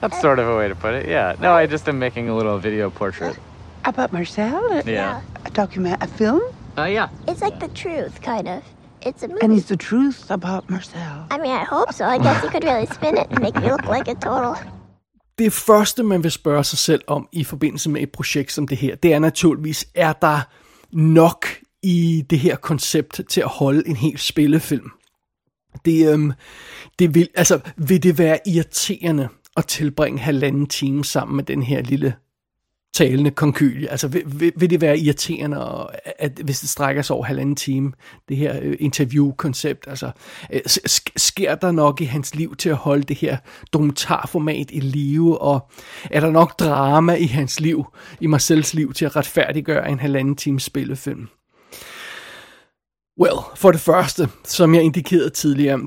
that's 0.00 0.16
uh, 0.16 0.20
sort 0.20 0.38
of 0.38 0.48
a 0.48 0.56
way 0.56 0.68
to 0.68 0.74
put 0.74 0.94
it. 0.94 1.08
Yeah. 1.08 1.34
No, 1.40 1.52
I 1.52 1.66
just 1.66 1.88
am 1.88 1.98
making 1.98 2.28
a 2.28 2.36
little 2.36 2.58
video 2.58 2.90
portrait. 2.90 3.36
About 3.84 4.12
Marcel? 4.12 4.82
Yeah. 4.86 5.22
A 5.44 5.50
document, 5.50 6.02
a 6.02 6.06
film? 6.06 6.40
Oh, 6.78 6.84
yeah. 6.84 7.08
It's 7.26 7.42
like 7.42 7.58
the 7.58 7.68
truth, 7.68 8.22
kind 8.22 8.48
of. 8.48 8.62
It's 9.06 9.22
a 9.24 9.28
movie. 9.28 9.42
And 9.42 9.52
it's 9.52 9.68
the 9.68 9.76
truth 9.76 10.30
about 10.30 10.70
Marcel. 10.70 11.00
I 11.30 11.38
mean, 11.38 11.54
I 11.62 11.64
hope 11.64 11.92
so. 11.92 12.04
I 12.04 12.18
guess 12.18 12.42
you 12.44 12.50
could 12.50 12.64
really 12.64 12.86
spin 12.86 13.14
it 13.16 13.26
and 13.30 13.40
make 13.40 13.56
me 13.60 13.70
look 13.70 13.84
like 13.96 14.10
a 14.10 14.14
total. 14.14 14.56
Det 15.38 15.52
første, 15.52 16.02
man 16.02 16.22
vil 16.22 16.30
spørge 16.30 16.64
sig 16.64 16.78
selv 16.78 17.02
om 17.06 17.28
i 17.32 17.44
forbindelse 17.44 17.90
med 17.90 18.02
et 18.02 18.12
projekt 18.12 18.52
som 18.52 18.68
det 18.68 18.78
her, 18.78 18.94
det 18.96 19.12
er 19.12 19.18
naturligvis, 19.18 19.86
er 19.94 20.12
der 20.12 20.40
nok 20.92 21.46
i 21.82 22.24
det 22.30 22.38
her 22.38 22.56
koncept 22.56 23.20
til 23.28 23.40
at 23.40 23.48
holde 23.48 23.88
en 23.88 23.96
hel 23.96 24.18
spillefilm? 24.18 24.90
Det, 25.84 26.12
øhm, 26.12 26.32
det 26.98 27.14
vil, 27.14 27.28
altså, 27.34 27.60
vil 27.76 28.02
det 28.02 28.18
være 28.18 28.38
irriterende 28.46 29.28
at 29.56 29.66
tilbringe 29.66 30.18
halvanden 30.18 30.66
time 30.66 31.04
sammen 31.04 31.36
med 31.36 31.44
den 31.44 31.62
her 31.62 31.82
lille 31.82 32.14
talende 32.94 33.30
konkylie. 33.30 33.88
Altså, 33.88 34.08
vil, 34.08 34.22
vil, 34.26 34.52
vil 34.56 34.70
det 34.70 34.80
være 34.80 34.98
irriterende, 34.98 35.56
at, 36.04 36.12
at, 36.18 36.32
hvis 36.44 36.60
det 36.60 36.68
strækker 36.68 37.02
sig 37.02 37.16
over 37.16 37.24
halvanden 37.24 37.56
time, 37.56 37.92
det 38.28 38.36
her 38.36 38.58
øh, 38.62 38.76
interview-koncept? 38.80 39.84
Altså, 39.88 40.10
øh, 40.52 40.60
sker 41.16 41.54
der 41.54 41.70
nok 41.70 42.00
i 42.00 42.04
hans 42.04 42.34
liv 42.34 42.56
til 42.56 42.68
at 42.68 42.76
holde 42.76 43.02
det 43.02 43.16
her 43.16 43.36
dokumentarformat 43.72 44.70
i 44.70 44.80
live, 44.80 45.40
og 45.40 45.70
er 46.10 46.20
der 46.20 46.30
nok 46.30 46.60
drama 46.60 47.14
i 47.14 47.26
hans 47.26 47.60
liv, 47.60 47.84
i 48.20 48.26
Marcels 48.26 48.74
liv, 48.74 48.92
til 48.92 49.04
at 49.04 49.16
retfærdiggøre 49.16 49.90
en 49.90 50.00
halvanden 50.00 50.36
time 50.36 50.60
spillefilm? 50.60 51.28
Well, 53.20 53.38
for 53.56 53.72
det 53.72 53.80
første, 53.80 54.28
som 54.44 54.74
jeg 54.74 54.82
indikerede 54.82 55.30
tidligere, 55.30 55.86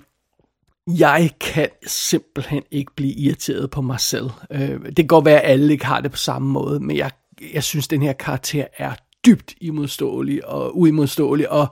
jeg 0.87 1.29
kan 1.41 1.69
simpelthen 1.87 2.63
ikke 2.71 2.91
blive 2.95 3.13
irriteret 3.13 3.71
på 3.71 3.81
mig 3.81 3.99
selv. 3.99 4.29
Øh, 4.51 4.85
det 4.85 4.95
kan 4.95 5.07
godt 5.07 5.25
være, 5.25 5.41
at 5.41 5.51
alle 5.51 5.73
ikke 5.73 5.85
har 5.85 6.01
det 6.01 6.11
på 6.11 6.17
samme 6.17 6.47
måde, 6.47 6.79
men 6.79 6.97
jeg, 6.97 7.11
jeg 7.53 7.63
synes, 7.63 7.87
den 7.87 8.01
her 8.01 8.13
karakter 8.13 8.65
er 8.77 8.93
dybt 9.25 9.53
imodståelig 9.61 10.47
og 10.47 10.77
uimodståelig, 10.77 11.51
og 11.51 11.67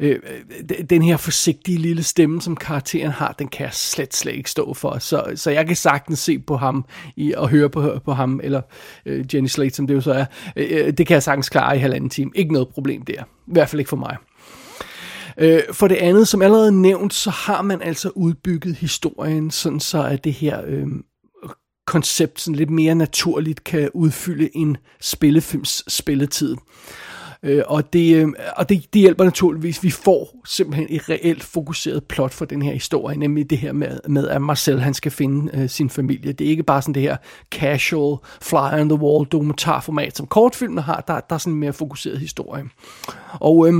øh, 0.00 0.18
den 0.90 1.02
her 1.02 1.16
forsigtige 1.16 1.78
lille 1.78 2.02
stemme, 2.02 2.42
som 2.42 2.56
karakteren 2.56 3.10
har, 3.10 3.34
den 3.38 3.48
kan 3.48 3.64
jeg 3.64 3.74
slet, 3.74 4.14
slet 4.14 4.34
ikke 4.34 4.50
stå 4.50 4.74
for. 4.74 4.98
Så, 4.98 5.32
så 5.34 5.50
jeg 5.50 5.66
kan 5.66 5.76
sagtens 5.76 6.18
se 6.18 6.38
på 6.38 6.56
ham 6.56 6.84
i, 7.16 7.34
og 7.36 7.48
høre 7.48 7.70
på, 7.70 7.98
på 8.04 8.12
ham, 8.12 8.40
eller 8.42 8.60
øh, 9.06 9.34
Jenny 9.34 9.46
Slate, 9.46 9.74
som 9.74 9.86
det 9.86 9.94
jo 9.94 10.00
så 10.00 10.12
er. 10.12 10.24
Øh, 10.56 10.66
øh 10.70 10.92
det 10.98 11.06
kan 11.06 11.14
jeg 11.14 11.22
sagtens 11.22 11.48
klare 11.48 11.76
i 11.76 11.78
halvanden 11.78 12.10
time. 12.10 12.30
Ikke 12.34 12.52
noget 12.52 12.68
problem 12.68 13.02
der. 13.02 13.22
I 13.22 13.52
hvert 13.52 13.68
fald 13.68 13.80
ikke 13.80 13.88
for 13.88 13.96
mig. 13.96 14.16
Øh, 15.38 15.62
for 15.72 15.88
det 15.88 15.96
andet, 15.96 16.28
som 16.28 16.42
allerede 16.42 16.82
nævnt, 16.82 17.14
så 17.14 17.30
har 17.30 17.62
man 17.62 17.82
altså 17.82 18.10
udbygget 18.14 18.74
historien, 18.74 19.50
sådan 19.50 19.80
så 19.80 20.02
at 20.02 20.24
det 20.24 20.32
her 20.32 20.60
øh, 20.66 20.86
koncept 21.86 22.40
sådan 22.40 22.56
lidt 22.56 22.70
mere 22.70 22.94
naturligt 22.94 23.64
kan 23.64 23.90
udfylde 23.94 24.56
en 24.56 24.76
spillefilms 25.00 25.84
spilletid. 25.88 26.56
Øh, 27.42 27.62
og 27.66 27.92
det, 27.92 28.14
øh, 28.16 28.28
og 28.56 28.68
det, 28.68 28.84
det 28.92 29.00
hjælper 29.00 29.24
naturligvis. 29.24 29.82
Vi 29.82 29.90
får 29.90 30.40
simpelthen 30.46 30.86
et 30.90 31.08
reelt 31.08 31.44
fokuseret 31.44 32.04
plot 32.04 32.32
for 32.32 32.44
den 32.44 32.62
her 32.62 32.72
historie, 32.72 33.16
nemlig 33.16 33.50
det 33.50 33.58
her 33.58 33.72
med, 33.72 33.98
med 34.08 34.28
at 34.28 34.42
Marcel 34.42 34.80
han 34.80 34.94
skal 34.94 35.12
finde 35.12 35.58
øh, 35.58 35.68
sin 35.68 35.90
familie. 35.90 36.32
Det 36.32 36.44
er 36.46 36.50
ikke 36.50 36.62
bare 36.62 36.82
sådan 36.82 36.94
det 36.94 37.02
her 37.02 37.16
casual, 37.50 38.16
fly 38.40 38.80
on 38.80 38.88
the 38.88 38.98
wall 38.98 39.26
dokumentarformat, 39.26 40.16
som 40.16 40.26
kortfilmene 40.26 40.80
har. 40.80 41.04
Der, 41.06 41.20
der 41.20 41.34
er 41.34 41.38
sådan 41.38 41.52
en 41.52 41.60
mere 41.60 41.72
fokuseret 41.72 42.18
historie. 42.18 42.64
Og 43.40 43.68
øh, 43.68 43.74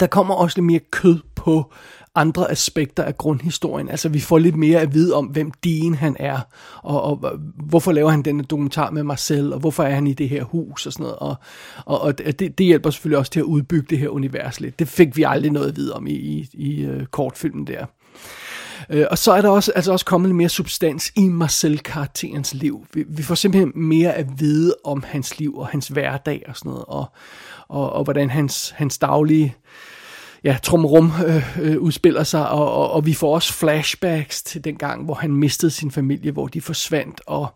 der 0.00 0.06
kommer 0.06 0.34
også 0.34 0.58
lidt 0.58 0.66
mere 0.66 0.80
kød 0.90 1.18
på 1.34 1.72
andre 2.14 2.50
aspekter 2.50 3.02
af 3.02 3.16
grundhistorien. 3.16 3.88
Altså 3.88 4.08
vi 4.08 4.20
får 4.20 4.38
lidt 4.38 4.56
mere 4.56 4.80
at 4.80 4.94
vide 4.94 5.14
om, 5.14 5.26
hvem 5.26 5.50
Dean 5.50 5.94
han 5.94 6.16
er, 6.18 6.40
og, 6.82 7.02
og 7.02 7.38
hvorfor 7.68 7.92
laver 7.92 8.10
han 8.10 8.22
denne 8.22 8.42
dokumentar 8.42 8.90
med 8.90 9.02
Marcel, 9.02 9.52
og 9.52 9.60
hvorfor 9.60 9.82
er 9.82 9.94
han 9.94 10.06
i 10.06 10.14
det 10.14 10.28
her 10.28 10.44
hus 10.44 10.86
og 10.86 10.92
sådan 10.92 11.02
noget. 11.04 11.18
Og, 11.18 11.36
og, 11.86 12.00
og 12.00 12.18
det, 12.18 12.58
det 12.58 12.66
hjælper 12.66 12.90
selvfølgelig 12.90 13.18
også 13.18 13.32
til 13.32 13.40
at 13.40 13.44
udbygge 13.44 13.86
det 13.90 13.98
her 13.98 14.08
univers 14.08 14.60
lidt. 14.60 14.78
Det 14.78 14.88
fik 14.88 15.16
vi 15.16 15.22
aldrig 15.22 15.52
noget 15.52 15.68
at 15.68 15.76
vide 15.76 15.94
om 15.94 16.06
i, 16.06 16.12
i, 16.12 16.48
i 16.52 16.88
uh, 16.88 17.04
kortfilmen 17.04 17.66
der. 17.66 17.86
Øh, 18.90 19.06
og 19.10 19.18
så 19.18 19.32
er 19.32 19.40
der 19.40 19.48
også, 19.48 19.72
altså 19.72 19.92
også 19.92 20.04
kommet 20.04 20.28
lidt 20.28 20.36
mere 20.36 20.48
substans 20.48 21.12
i 21.16 21.28
Marcel-karakterens 21.28 22.54
liv. 22.54 22.86
Vi, 22.94 23.04
vi 23.08 23.22
får 23.22 23.34
simpelthen 23.34 23.72
mere 23.74 24.14
at 24.14 24.26
vide 24.40 24.74
om 24.84 25.04
hans 25.06 25.38
liv 25.38 25.56
og 25.58 25.66
hans 25.66 25.88
hverdag 25.88 26.42
og 26.48 26.56
sådan 26.56 26.70
noget, 26.70 26.84
og, 26.88 27.04
og, 27.68 27.92
og 27.92 28.04
hvordan 28.04 28.30
hans, 28.30 28.70
hans 28.70 28.98
daglige 28.98 29.54
ja, 30.44 30.58
trumrum 30.62 31.12
øh, 31.26 31.58
øh, 31.60 31.78
udspiller 31.78 32.22
sig, 32.24 32.48
og, 32.48 32.72
og, 32.72 32.90
og 32.90 33.06
vi 33.06 33.14
får 33.14 33.34
også 33.34 33.52
flashbacks 33.52 34.42
til 34.42 34.64
den 34.64 34.76
gang, 34.76 35.04
hvor 35.04 35.14
han 35.14 35.32
mistede 35.32 35.70
sin 35.70 35.90
familie, 35.90 36.32
hvor 36.32 36.46
de 36.46 36.60
forsvandt, 36.60 37.20
og 37.26 37.54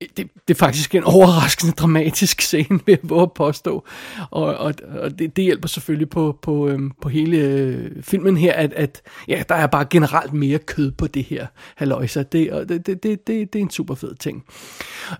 det, 0.00 0.30
det 0.48 0.54
er 0.54 0.58
faktisk 0.58 0.94
en 0.94 1.04
overraskende 1.04 1.72
dramatisk 1.72 2.40
scene, 2.40 2.80
vil 2.86 2.98
jeg 3.10 3.18
at 3.18 3.32
påstå. 3.32 3.84
Og, 4.30 4.56
og, 4.56 4.74
og 4.98 5.18
det, 5.18 5.36
det 5.36 5.44
hjælper 5.44 5.68
selvfølgelig 5.68 6.08
på, 6.10 6.38
på, 6.42 6.68
øhm, 6.68 6.92
på 7.02 7.08
hele 7.08 7.36
øh, 7.36 8.02
filmen 8.02 8.36
her, 8.36 8.52
at, 8.52 8.72
at 8.72 9.02
ja, 9.28 9.42
der 9.48 9.54
er 9.54 9.66
bare 9.66 9.84
generelt 9.90 10.32
mere 10.32 10.58
kød 10.58 10.90
på 10.90 11.06
det 11.06 11.24
her 11.24 11.46
haløjse. 11.76 12.22
Det, 12.22 12.52
og 12.52 12.68
det, 12.68 12.86
det, 12.86 13.02
det, 13.02 13.26
det, 13.26 13.52
det 13.52 13.58
er 13.58 13.62
en 13.62 13.70
super 13.70 13.94
fed 13.94 14.14
ting. 14.14 14.44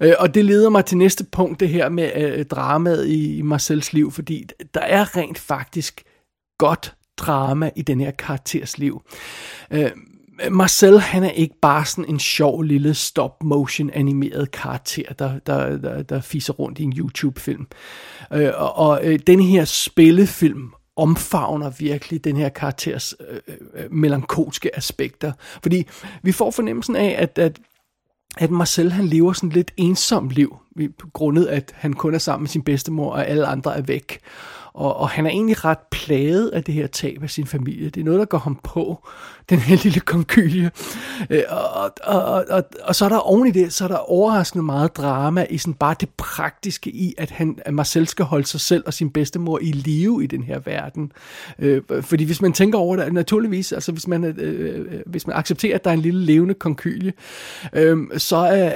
Øh, 0.01 0.13
og 0.19 0.35
det 0.35 0.45
leder 0.45 0.71
mig 0.71 0.85
til 0.85 0.99
næste 0.99 1.25
punkt, 1.25 1.61
det 1.61 1.69
her 1.69 1.89
med 1.89 2.11
øh, 2.17 2.45
dramaet 2.45 3.07
i, 3.07 3.37
i 3.37 3.43
Marcels 3.43 3.93
liv, 3.93 4.13
fordi 4.13 4.47
der 4.75 4.81
er 4.81 5.17
rent 5.17 5.39
faktisk 5.39 6.05
godt 6.59 6.95
drama 7.17 7.71
i 7.77 7.83
den 7.83 8.01
her 8.01 8.11
karakters 8.11 8.79
liv. 8.79 9.03
Øh, 9.71 9.91
Marcel, 10.51 11.01
han 11.01 11.25
er 11.25 11.31
ikke 11.31 11.55
bare 11.63 11.85
sådan 11.85 12.05
en 12.05 12.19
sjov 12.19 12.63
lille 12.63 12.95
stop-motion 12.95 13.91
animeret 13.91 14.51
karakter, 14.51 15.13
der, 15.19 15.39
der, 15.39 15.77
der, 15.79 16.03
der 16.03 16.21
fiser 16.21 16.53
rundt 16.53 16.79
i 16.79 16.83
en 16.83 16.93
YouTube-film. 16.93 17.67
Øh, 18.33 18.51
og 18.57 18.77
og 18.77 19.01
øh, 19.05 19.19
den 19.27 19.41
her 19.41 19.65
spillefilm 19.65 20.73
omfavner 20.97 21.71
virkelig 21.79 22.25
den 22.25 22.37
her 22.37 22.49
karakters 22.49 23.15
øh, 23.31 23.39
øh, 23.49 23.55
øh, 23.75 23.93
melankolske 23.93 24.77
aspekter. 24.77 25.33
Fordi 25.63 25.87
vi 26.23 26.33
får 26.33 26.51
fornemmelsen 26.51 26.97
af, 26.97 27.17
at, 27.19 27.39
at 27.39 27.61
at 28.39 28.51
Marcel 28.51 28.93
han 28.93 29.07
lever 29.07 29.33
sådan 29.33 29.51
lidt 29.51 29.73
ensomt 29.77 30.31
liv, 30.31 30.57
grundet 31.13 31.47
at 31.47 31.73
han 31.75 31.93
kun 31.93 32.15
er 32.15 32.19
sammen 32.19 32.43
med 32.43 32.49
sin 32.49 32.63
bedstemor, 32.63 33.13
og 33.13 33.29
alle 33.29 33.47
andre 33.47 33.77
er 33.77 33.83
væk. 33.83 34.19
Og, 34.75 34.97
og 34.97 35.09
han 35.09 35.27
er 35.27 35.31
egentlig 35.31 35.65
ret 35.65 35.79
plaget 35.91 36.49
af 36.49 36.65
det 36.65 36.75
her 36.75 36.87
tab 36.87 37.23
af 37.23 37.31
sin 37.31 37.47
familie. 37.47 37.91
Det 37.91 38.01
er 38.01 38.05
noget, 38.05 38.21
der 38.21 38.25
går 38.25 38.39
ham 38.39 38.61
på, 38.65 39.09
den 39.51 39.59
her 39.59 39.77
lille 39.85 40.01
konkylie. 40.01 40.71
Øh, 41.31 41.43
og, 41.49 41.93
og, 42.05 42.23
og, 42.23 42.45
og, 42.51 42.65
og 42.83 42.95
så 42.95 43.05
er 43.05 43.09
der 43.09 43.19
oven 43.19 43.49
i 43.49 43.51
det, 43.51 43.73
så 43.73 43.85
er 43.85 43.89
der 43.89 43.97
overraskende 43.97 44.65
meget 44.65 44.97
drama 44.97 45.47
i 45.51 45.59
sådan 45.59 45.75
bare 45.75 45.95
det 46.01 46.09
praktiske 46.09 46.91
i, 46.91 47.15
at, 47.19 47.31
han, 47.31 47.59
at 47.65 47.75
Marcel 47.75 48.07
skal 48.07 48.25
holde 48.25 48.47
sig 48.47 48.61
selv 48.61 48.83
og 48.87 48.95
sin 48.95 49.11
bedstemor 49.11 49.59
i 49.59 49.73
live 49.73 50.25
i 50.25 50.27
den 50.27 50.43
her 50.43 50.59
verden. 50.59 51.13
Øh, 51.59 51.83
fordi 52.01 52.25
hvis 52.25 52.43
man 52.43 52.53
tænker 52.53 52.79
over 52.79 52.97
det, 52.97 53.13
naturligvis, 53.13 53.73
altså 53.73 53.93
hvis 53.93 54.09
man, 54.09 54.25
øh, 54.25 54.35
øh, 54.39 55.01
hvis 55.07 55.27
man 55.27 55.37
accepterer, 55.37 55.75
at 55.75 55.85
der 55.85 55.91
er 55.91 55.95
en 55.95 56.01
lille 56.01 56.25
levende 56.25 56.55
konkylie, 56.55 57.13
øh, 57.73 57.99
så 58.17 58.37
øh, 58.37 58.67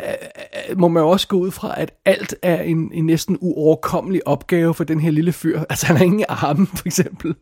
øh, 0.71 0.79
må 0.79 0.89
man 0.89 1.03
jo 1.03 1.09
også 1.09 1.29
gå 1.29 1.37
ud 1.37 1.51
fra, 1.51 1.81
at 1.81 1.91
alt 2.05 2.35
er 2.43 2.63
en, 2.63 2.91
en 2.95 3.07
næsten 3.07 3.39
uoverkommelig 3.41 4.27
opgave 4.27 4.75
for 4.75 4.85
den 4.85 5.01
her 5.01 5.11
lille 5.11 5.33
fyr. 5.33 5.61
Altså 5.71 5.84
han 5.87 5.97
har 5.97 6.05
ingen 6.05 6.25
arme, 6.29 6.67
for 6.67 6.87
eksempel. 6.87 7.35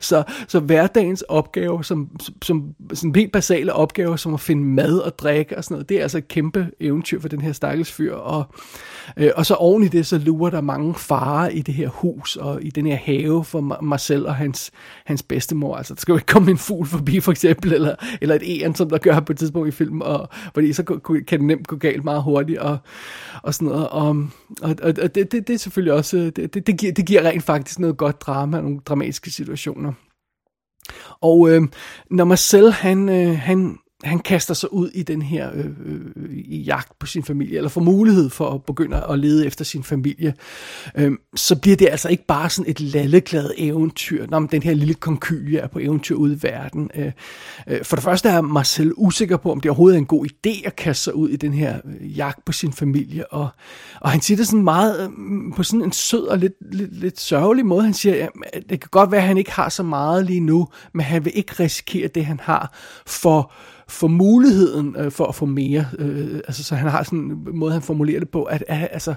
Så, 0.00 0.22
så 0.48 0.60
hverdagens 0.60 1.22
opgave, 1.22 1.84
som, 1.84 2.10
som 2.42 2.74
sådan 2.94 3.14
helt 3.14 3.32
basale 3.32 3.72
opgaver, 3.72 4.16
som 4.16 4.34
at 4.34 4.40
finde 4.40 4.64
mad 4.64 4.98
og 4.98 5.18
drikke 5.18 5.56
og 5.58 5.64
sådan 5.64 5.74
noget, 5.74 5.88
det 5.88 5.98
er 5.98 6.02
altså 6.02 6.18
et 6.18 6.28
kæmpe 6.28 6.70
eventyr 6.80 7.20
for 7.20 7.28
den 7.28 7.40
her 7.40 7.52
stakkels 7.52 7.92
fyr. 7.92 8.14
Og, 8.14 8.44
øh, 9.16 9.30
og 9.36 9.46
så 9.46 9.54
oven 9.54 9.82
i 9.82 9.88
det, 9.88 10.06
så 10.06 10.18
lurer 10.18 10.50
der 10.50 10.60
mange 10.60 10.94
farer 10.94 11.48
i 11.48 11.62
det 11.62 11.74
her 11.74 11.88
hus 11.88 12.36
og 12.36 12.62
i 12.62 12.70
den 12.70 12.86
her 12.86 12.96
have 12.96 13.44
for 13.44 13.82
Marcel 13.82 14.26
og 14.26 14.34
hans, 14.34 14.70
hans 15.04 15.22
bedstemor. 15.22 15.76
Altså, 15.76 15.94
der 15.94 16.00
skal 16.00 16.12
jo 16.12 16.16
ikke 16.16 16.26
komme 16.26 16.50
en 16.50 16.58
fugl 16.58 16.86
forbi, 16.86 17.20
for 17.20 17.30
eksempel, 17.30 17.72
eller, 17.72 17.94
eller 18.20 18.34
et 18.34 18.42
æren, 18.44 18.74
som 18.74 18.90
der 18.90 18.98
gør 18.98 19.20
på 19.20 19.32
et 19.32 19.38
tidspunkt 19.38 19.68
i 19.68 19.70
filmen, 19.70 20.02
og, 20.02 20.28
fordi 20.54 20.72
så 20.72 20.82
kan 20.82 21.38
det 21.38 21.42
nemt 21.42 21.66
gå 21.66 21.76
galt 21.76 22.04
meget 22.04 22.22
hurtigt, 22.22 22.58
og, 22.58 22.78
og 23.42 23.54
sådan 23.54 23.68
noget. 23.68 23.88
Og, 23.88 24.08
og, 24.62 24.74
og 24.82 25.14
det, 25.14 25.32
det, 25.32 25.32
det 25.32 25.50
er 25.50 25.58
selvfølgelig 25.58 25.92
også, 25.92 26.16
øh, 26.16 26.32
det, 26.36 26.54
det, 26.54 26.66
det, 26.66 26.78
giver, 26.78 26.92
det 26.92 27.06
giver 27.06 27.22
rent 27.22 27.42
faktisk 27.42 27.78
noget 27.78 27.89
godt 27.96 28.20
drama, 28.20 28.60
nogle 28.60 28.80
dramatiske 28.80 29.30
situationer. 29.30 29.92
Og 31.20 31.50
øh, 31.50 31.62
når 32.10 32.24
Marcel, 32.24 32.72
han, 32.72 33.08
øh, 33.08 33.38
han 33.38 33.78
han 34.04 34.18
kaster 34.18 34.54
sig 34.54 34.72
ud 34.72 34.88
i 34.88 35.02
den 35.02 35.22
her 35.22 35.50
øh, 35.54 35.64
øh, 35.64 36.30
i 36.30 36.62
jagt 36.62 36.98
på 36.98 37.06
sin 37.06 37.24
familie, 37.24 37.56
eller 37.56 37.68
får 37.68 37.80
mulighed 37.80 38.30
for 38.30 38.50
at 38.50 38.64
begynde 38.64 39.04
at 39.10 39.18
lede 39.18 39.46
efter 39.46 39.64
sin 39.64 39.82
familie, 39.82 40.34
øh, 40.94 41.12
så 41.36 41.56
bliver 41.56 41.76
det 41.76 41.88
altså 41.90 42.08
ikke 42.08 42.26
bare 42.26 42.50
sådan 42.50 42.70
et 42.70 42.80
lalleglad 42.80 43.50
eventyr, 43.56 44.26
når 44.26 44.40
den 44.40 44.62
her 44.62 44.74
lille 44.74 44.94
konkylie 44.94 45.58
er 45.58 45.66
på 45.66 45.78
eventyr 45.78 46.14
ude 46.14 46.34
i 46.34 46.38
verden. 46.42 46.90
Øh, 46.94 47.12
øh, 47.66 47.84
for 47.84 47.96
det 47.96 48.04
første 48.04 48.28
er 48.28 48.40
Marcel 48.40 48.92
usikker 48.96 49.36
på, 49.36 49.52
om 49.52 49.60
det 49.60 49.70
overhovedet 49.70 49.96
er 49.96 50.00
en 50.00 50.06
god 50.06 50.26
idé 50.26 50.66
at 50.66 50.76
kaste 50.76 51.04
sig 51.04 51.14
ud 51.14 51.28
i 51.28 51.36
den 51.36 51.54
her 51.54 51.80
øh, 51.84 52.18
jagt 52.18 52.44
på 52.44 52.52
sin 52.52 52.72
familie, 52.72 53.32
og, 53.32 53.48
og 54.00 54.10
han 54.10 54.20
siger 54.20 54.36
det 54.36 54.46
sådan 54.46 54.64
meget 54.64 55.02
øh, 55.02 55.10
mm, 55.10 55.52
på 55.52 55.62
sådan 55.62 55.82
en 55.82 55.92
sød 55.92 56.26
og 56.26 56.38
lidt, 56.38 56.54
lidt, 56.72 57.00
lidt 57.00 57.20
sørgelig 57.20 57.66
måde. 57.66 57.82
Han 57.82 57.94
siger, 57.94 58.28
at 58.52 58.62
det 58.70 58.80
kan 58.80 58.88
godt 58.90 59.10
være, 59.10 59.20
at 59.20 59.26
han 59.26 59.38
ikke 59.38 59.52
har 59.52 59.68
så 59.68 59.82
meget 59.82 60.26
lige 60.26 60.40
nu, 60.40 60.68
men 60.92 61.04
han 61.04 61.24
vil 61.24 61.32
ikke 61.34 61.52
risikere 61.60 62.08
det, 62.08 62.24
han 62.24 62.40
har, 62.42 62.72
for 63.06 63.52
for 63.90 64.08
muligheden 64.08 64.96
øh, 64.98 65.10
for 65.10 65.26
at 65.26 65.34
få 65.34 65.46
mere. 65.46 65.86
Øh, 65.98 66.34
altså, 66.34 66.64
så 66.64 66.74
han 66.74 66.90
har 66.90 67.02
sådan 67.02 67.18
en 67.18 67.48
måde, 67.52 67.72
han 67.72 67.82
formulerer 67.82 68.18
det 68.18 68.28
på, 68.28 68.42
at, 68.42 68.64
at 68.68 68.88
altså, 68.92 69.14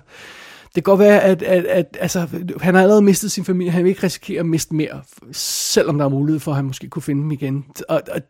det 0.75 0.83
kan 0.83 0.91
godt 0.91 0.99
være, 0.99 1.21
at, 1.21 1.43
at, 1.43 1.65
at 1.65 1.97
altså, 1.99 2.27
han 2.61 2.75
har 2.75 2.81
allerede 2.81 3.01
mistet 3.01 3.31
sin 3.31 3.45
familie, 3.45 3.71
han 3.71 3.83
vil 3.83 3.89
ikke 3.89 4.03
risikere 4.03 4.39
at 4.39 4.45
miste 4.45 4.75
mere, 4.75 5.01
selvom 5.31 5.97
der 5.97 6.05
er 6.05 6.09
mulighed 6.09 6.39
for, 6.39 6.51
at 6.51 6.55
han 6.55 6.65
måske 6.65 6.89
kunne 6.89 7.01
finde 7.01 7.21
dem 7.21 7.31
igen. 7.31 7.65
Og, 7.89 8.01
og 8.11 8.21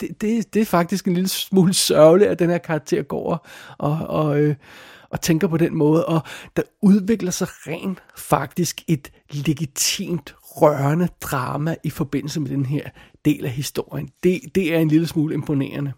det, 0.00 0.20
det, 0.20 0.54
det 0.54 0.62
er 0.62 0.64
faktisk 0.64 1.06
en 1.06 1.14
lille 1.14 1.28
smule 1.28 1.74
sørgeligt, 1.74 2.30
at 2.30 2.38
den 2.38 2.50
her 2.50 2.58
karakter 2.58 3.02
går 3.02 3.46
og, 3.78 3.98
og, 4.08 4.40
øh, 4.40 4.54
og 5.10 5.20
tænker 5.20 5.48
på 5.48 5.56
den 5.56 5.74
måde, 5.74 6.06
og 6.06 6.20
der 6.56 6.62
udvikler 6.82 7.30
sig 7.30 7.48
rent 7.50 7.98
faktisk 8.16 8.82
et 8.88 9.12
legitimt 9.30 10.34
rørende 10.40 11.08
drama 11.20 11.76
i 11.84 11.90
forbindelse 11.90 12.40
med 12.40 12.50
den 12.50 12.66
her 12.66 12.88
del 13.24 13.44
af 13.44 13.50
historien. 13.50 14.08
Det, 14.22 14.40
det 14.54 14.74
er 14.74 14.78
en 14.78 14.88
lille 14.88 15.06
smule 15.06 15.34
imponerende. 15.34 15.92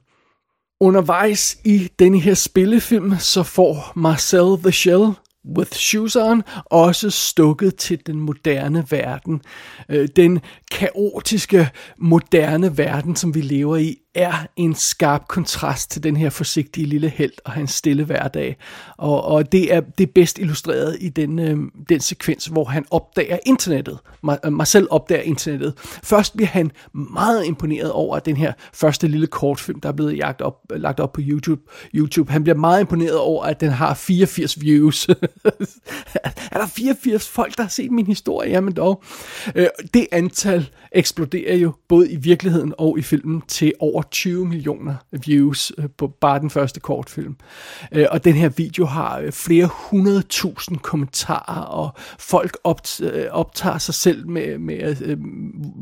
Undervejs 0.81 1.59
i 1.64 1.88
denne 1.99 2.21
her 2.21 2.35
spillefilm, 2.35 3.14
så 3.19 3.42
får 3.42 3.92
Marcel 3.97 4.62
the 4.62 4.73
Shell 4.73 5.12
with 5.57 5.73
Shoes 5.73 6.16
On 6.16 6.42
også 6.64 7.11
stukket 7.11 7.76
til 7.76 8.07
den 8.07 8.21
moderne 8.21 8.87
verden. 8.90 9.42
Øh, 9.88 10.09
den 10.16 10.40
kaotiske 10.71 11.69
moderne 11.99 12.78
verden, 12.78 13.16
som 13.16 13.35
vi 13.35 13.40
lever 13.40 13.76
i, 13.76 13.97
er 14.14 14.33
en 14.57 14.75
skarp 14.75 15.28
kontrast 15.28 15.90
til 15.90 16.02
den 16.02 16.16
her 16.16 16.31
forsigtige 16.31 16.87
lille 16.87 17.09
held 17.09 17.33
og 17.45 17.52
hans 17.52 17.71
stille 17.71 18.04
hverdag. 18.04 18.57
Og, 18.97 19.25
og 19.25 19.52
det 19.52 19.75
er 19.75 19.81
det 19.81 20.09
er 20.09 20.12
bedst 20.14 20.38
illustreret 20.38 20.97
i 21.00 21.09
den, 21.09 21.38
øh, 21.38 21.57
den 21.88 22.00
sekvens, 22.00 22.47
hvor 22.47 22.64
han 22.64 22.85
opdager 22.90 23.38
internettet. 23.47 23.99
Øh, 24.45 24.52
Marcel 24.52 24.87
opdager 24.90 25.23
internettet. 25.23 25.75
Først 26.02 26.37
bliver 26.37 26.49
han 26.49 26.71
meget 26.95 27.47
imponeret 27.47 27.92
over 27.92 28.19
den 28.19 28.37
her 28.37 28.52
første 28.73 29.09
lille 29.09 29.26
kortfilm, 29.26 29.81
der 29.81 29.88
er 29.88 29.92
blevet 29.92 30.16
jagt 30.16 30.40
op, 30.40 30.57
lagt 30.71 31.00
op 31.00 31.12
på 31.12 31.21
YouTube. 31.25 31.62
YouTube. 31.95 32.33
Han 32.33 32.42
bliver 32.42 32.57
meget 32.57 32.81
imponeret 32.81 33.19
over, 33.19 33.45
at 33.45 33.61
den 33.61 33.71
har 33.71 33.95
84 33.95 34.61
views. 34.61 35.09
er 36.52 36.59
der 36.59 36.66
84 36.66 37.28
folk, 37.28 37.57
der 37.57 37.62
har 37.62 37.71
set 37.71 37.90
min 37.90 38.07
historie? 38.07 38.50
Jamen 38.50 38.73
dog. 38.73 39.02
Øh, 39.54 39.66
det 39.95 40.07
antal 40.12 40.69
eksploderer 40.92 41.57
jo 41.57 41.73
både 41.88 42.12
i 42.12 42.16
virkeligheden 42.16 42.75
og 42.78 42.99
i 42.99 43.02
filmen 43.02 43.42
til 43.49 43.73
over 43.78 44.02
20 44.11 44.47
millioner 44.47 44.95
views 45.27 45.73
øh, 45.79 45.85
på 45.99 46.09
bare 46.21 46.39
den 46.39 46.51
første 46.51 46.81
kortfilm. 46.81 47.37
Øh, 47.93 48.07
og 48.11 48.25
den 48.25 48.35
her 48.35 48.49
video 48.49 48.85
har 48.85 49.19
øh, 49.19 49.33
flere 49.33 49.69
hundrede 49.73 50.23
tusind 50.23 50.79
kommentarer, 50.79 51.63
og 51.63 51.91
folk 52.19 52.59
optager 53.33 53.79
sig 53.79 53.95
selv 53.95 54.29
med, 54.29 54.59
med 54.59 55.17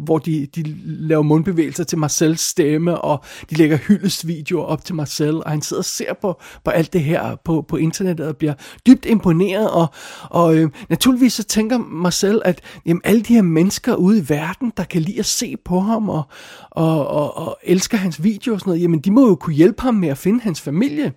hvor 0.04 0.18
de, 0.18 0.46
de 0.46 0.62
laver 0.84 1.22
mundbevægelser 1.22 1.84
til 1.84 1.98
Marcels 1.98 2.40
stemme, 2.40 3.00
og 3.00 3.24
de 3.50 3.54
lægger 3.54 3.76
hyldestvideoer 3.76 4.64
op 4.64 4.84
til 4.84 4.94
Marcel, 4.94 5.34
og 5.34 5.50
han 5.50 5.62
sidder 5.62 5.80
og 5.80 5.84
ser 5.84 6.14
på, 6.14 6.40
på 6.64 6.70
alt 6.70 6.92
det 6.92 7.00
her 7.00 7.36
på, 7.44 7.64
på 7.68 7.76
internettet 7.76 8.26
og 8.26 8.36
bliver 8.36 8.54
dybt 8.86 9.06
imponeret, 9.06 9.70
og, 9.70 9.86
og 10.30 10.56
øh, 10.56 10.70
naturligvis 10.88 11.32
så 11.32 11.42
tænker 11.44 11.78
Marcel, 11.78 12.42
at 12.44 12.60
jamen, 12.86 13.00
alle 13.04 13.22
de 13.22 13.34
her 13.34 13.42
mennesker 13.42 13.94
ude 13.94 14.18
i 14.18 14.24
verden, 14.28 14.72
der 14.76 14.84
kan 14.84 15.02
lide 15.02 15.18
at 15.18 15.26
se 15.26 15.56
på 15.64 15.80
ham, 15.80 16.08
og, 16.08 16.22
og, 16.70 17.06
og, 17.06 17.36
og 17.36 17.58
elsker 17.62 17.98
hans 17.98 18.22
video 18.22 18.54
og 18.54 18.60
sådan 18.60 18.70
noget, 18.70 18.82
jamen 18.82 19.00
de 19.00 19.10
må 19.10 19.28
jo 19.28 19.34
kunne 19.34 19.54
hjælpe 19.54 19.82
ham 19.82 19.94
med 19.94 20.08
at 20.08 20.18
finde 20.18 20.40
hans 20.40 20.60
familie. 20.60 21.12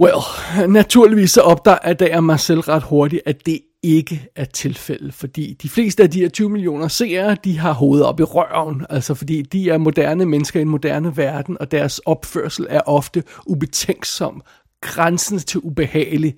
Well, 0.00 0.16
naturligvis 0.68 1.30
så 1.30 1.40
opdager 1.40 2.20
Marcel 2.20 2.60
ret 2.60 2.82
hurtigt, 2.82 3.22
at 3.26 3.46
det 3.46 3.60
ikke 3.82 4.28
er 4.36 4.44
tilfældet, 4.44 5.14
fordi 5.14 5.56
de 5.62 5.68
fleste 5.68 6.02
af 6.02 6.10
de 6.10 6.20
her 6.20 6.28
20 6.28 6.48
millioner 6.48 6.88
seere, 6.88 7.36
de 7.44 7.58
har 7.58 7.72
hovedet 7.72 8.06
op 8.06 8.20
i 8.20 8.22
røven, 8.22 8.86
altså 8.90 9.14
fordi 9.14 9.42
de 9.42 9.70
er 9.70 9.78
moderne 9.78 10.26
mennesker 10.26 10.60
i 10.60 10.62
en 10.62 10.68
moderne 10.68 11.16
verden, 11.16 11.56
og 11.60 11.70
deres 11.70 11.98
opførsel 11.98 12.66
er 12.70 12.80
ofte 12.80 13.22
ubetænksom, 13.46 14.42
grænsen 14.80 15.38
til 15.38 15.60
ubehagelig. 15.60 16.34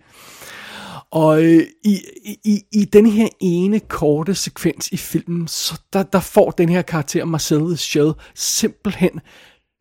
Og 1.12 1.45
øh, 1.45 1.66
i, 1.85 2.00
i, 2.45 2.62
i 2.73 2.85
den 2.85 3.07
her 3.07 3.28
ene 3.40 3.81
korte 3.81 4.35
sekvens 4.35 4.88
i 4.92 4.97
filmen, 4.97 5.49
så 5.49 5.81
der, 5.92 6.02
der 6.02 6.21
får 6.21 6.50
den 6.50 6.69
her 6.69 6.83
karakter 6.83 7.25
Marcel 7.25 7.78
Shell 7.78 8.12
simpelthen 8.35 9.21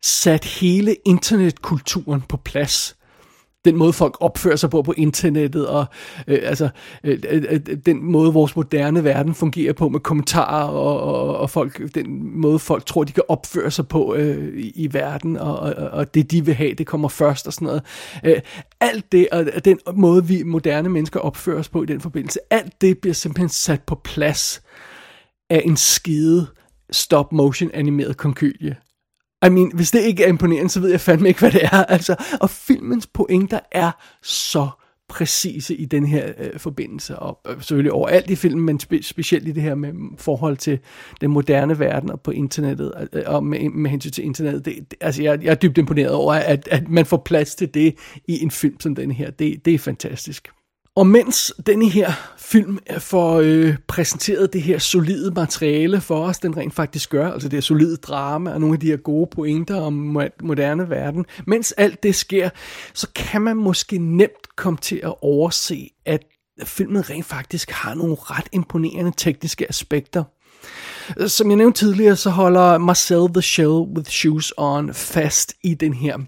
sat 0.02 0.44
hele 0.44 0.96
internetkulturen 1.06 2.20
på 2.20 2.36
plads 2.36 2.96
den 3.64 3.76
måde 3.76 3.92
folk 3.92 4.16
opfører 4.20 4.56
sig 4.56 4.70
på 4.70 4.82
på 4.82 4.94
internettet, 4.96 5.66
og 5.66 5.86
øh, 6.26 6.38
altså 6.42 6.68
øh, 7.04 7.18
øh, 7.28 7.44
øh, 7.50 7.60
den 7.86 8.04
måde 8.04 8.32
vores 8.32 8.56
moderne 8.56 9.04
verden 9.04 9.34
fungerer 9.34 9.72
på 9.72 9.88
med 9.88 10.00
kommentarer, 10.00 10.68
og, 10.68 11.00
og, 11.00 11.36
og 11.36 11.50
folk, 11.50 11.94
den 11.94 12.40
måde 12.40 12.58
folk 12.58 12.86
tror, 12.86 13.04
de 13.04 13.12
kan 13.12 13.24
opføre 13.28 13.70
sig 13.70 13.88
på 13.88 14.14
øh, 14.14 14.58
i, 14.58 14.72
i 14.74 14.94
verden, 14.94 15.36
og, 15.36 15.58
og, 15.58 15.74
og 15.74 16.14
det 16.14 16.30
de 16.30 16.44
vil 16.44 16.54
have, 16.54 16.74
det 16.74 16.86
kommer 16.86 17.08
først 17.08 17.46
og 17.46 17.52
sådan 17.52 17.66
noget. 17.66 17.82
Øh, 18.24 18.40
alt 18.80 19.12
det, 19.12 19.28
og 19.32 19.64
den 19.64 19.78
måde 19.94 20.26
vi 20.26 20.42
moderne 20.42 20.88
mennesker 20.88 21.20
opfører 21.20 21.58
os 21.58 21.68
på 21.68 21.82
i 21.82 21.86
den 21.86 22.00
forbindelse, 22.00 22.38
alt 22.50 22.80
det 22.80 22.98
bliver 22.98 23.14
simpelthen 23.14 23.48
sat 23.48 23.82
på 23.82 23.94
plads 24.04 24.62
af 25.50 25.62
en 25.64 25.76
skide 25.76 26.46
stop 26.90 27.32
motion 27.32 27.70
animeret 27.74 28.16
konkylie. 28.16 28.76
I 29.46 29.48
mean, 29.48 29.70
hvis 29.74 29.90
det 29.90 30.00
ikke 30.00 30.24
er 30.24 30.28
imponerende, 30.28 30.70
så 30.70 30.80
ved 30.80 30.90
jeg 30.90 31.00
fandme 31.00 31.28
ikke, 31.28 31.40
hvad 31.40 31.50
det 31.50 31.64
er. 31.64 31.84
Altså, 31.84 32.24
og 32.40 32.50
filmens 32.50 33.06
pointer 33.06 33.60
er 33.72 33.90
så 34.22 34.68
præcise 35.08 35.76
i 35.76 35.84
den 35.84 36.06
her 36.06 36.32
øh, 36.38 36.58
forbindelse, 36.58 37.18
og 37.18 37.40
øh, 37.48 37.56
selvfølgelig 37.56 37.92
overalt 37.92 38.30
i 38.30 38.36
filmen, 38.36 38.66
men 38.66 38.80
spe, 38.80 39.02
specielt 39.02 39.48
i 39.48 39.52
det 39.52 39.62
her 39.62 39.74
med 39.74 39.92
forhold 40.18 40.56
til 40.56 40.78
den 41.20 41.30
moderne 41.30 41.78
verden 41.78 42.10
og 42.10 42.20
på 42.20 42.30
internettet, 42.30 42.92
øh, 43.00 43.06
øh 43.12 43.22
og 43.26 43.44
med, 43.44 43.70
med 43.70 43.90
hensyn 43.90 44.10
til 44.10 44.24
internettet. 44.24 44.64
Det, 44.64 44.74
det, 44.90 44.98
altså, 45.00 45.22
jeg, 45.22 45.44
jeg 45.44 45.50
er 45.50 45.54
dybt 45.54 45.78
imponeret 45.78 46.10
over, 46.10 46.34
at, 46.34 46.68
at 46.70 46.88
man 46.88 47.06
får 47.06 47.22
plads 47.24 47.54
til 47.54 47.74
det 47.74 47.94
i 48.28 48.42
en 48.42 48.50
film 48.50 48.80
som 48.80 48.94
den 48.94 49.10
her. 49.10 49.30
Det, 49.30 49.64
det 49.64 49.74
er 49.74 49.78
fantastisk. 49.78 50.48
Og 50.96 51.06
mens 51.06 51.52
denne 51.66 51.88
her 51.88 52.12
film 52.38 52.78
får 52.98 53.40
øh, 53.40 53.76
præsenteret 53.88 54.52
det 54.52 54.62
her 54.62 54.78
solide 54.78 55.30
materiale 55.30 56.00
for 56.00 56.24
os, 56.24 56.38
den 56.38 56.56
rent 56.56 56.74
faktisk 56.74 57.10
gør, 57.10 57.32
altså 57.32 57.48
det 57.48 57.56
her 57.56 57.60
solide 57.60 57.96
drama 57.96 58.52
og 58.52 58.60
nogle 58.60 58.74
af 58.74 58.80
de 58.80 58.86
her 58.86 58.96
gode 58.96 59.28
pointer 59.32 59.80
om 59.80 59.92
moderne 60.42 60.90
verden, 60.90 61.26
mens 61.46 61.72
alt 61.72 62.02
det 62.02 62.14
sker, 62.14 62.50
så 62.94 63.08
kan 63.14 63.42
man 63.42 63.56
måske 63.56 63.98
nemt 63.98 64.56
komme 64.56 64.76
til 64.76 65.00
at 65.02 65.14
overse, 65.22 65.88
at 66.06 66.22
filmen 66.64 67.10
rent 67.10 67.26
faktisk 67.26 67.70
har 67.70 67.94
nogle 67.94 68.16
ret 68.18 68.48
imponerende 68.52 69.12
tekniske 69.16 69.68
aspekter. 69.68 70.24
Som 71.26 71.48
jeg 71.48 71.56
nævnte 71.56 71.78
tidligere, 71.78 72.16
så 72.16 72.30
holder 72.30 72.78
Marcel 72.78 73.34
the 73.34 73.42
Shell 73.42 73.68
with 73.96 74.10
Shoes 74.10 74.52
On 74.56 74.94
fast 74.94 75.54
i 75.64 75.74
den 75.74 75.94
her 75.94 76.18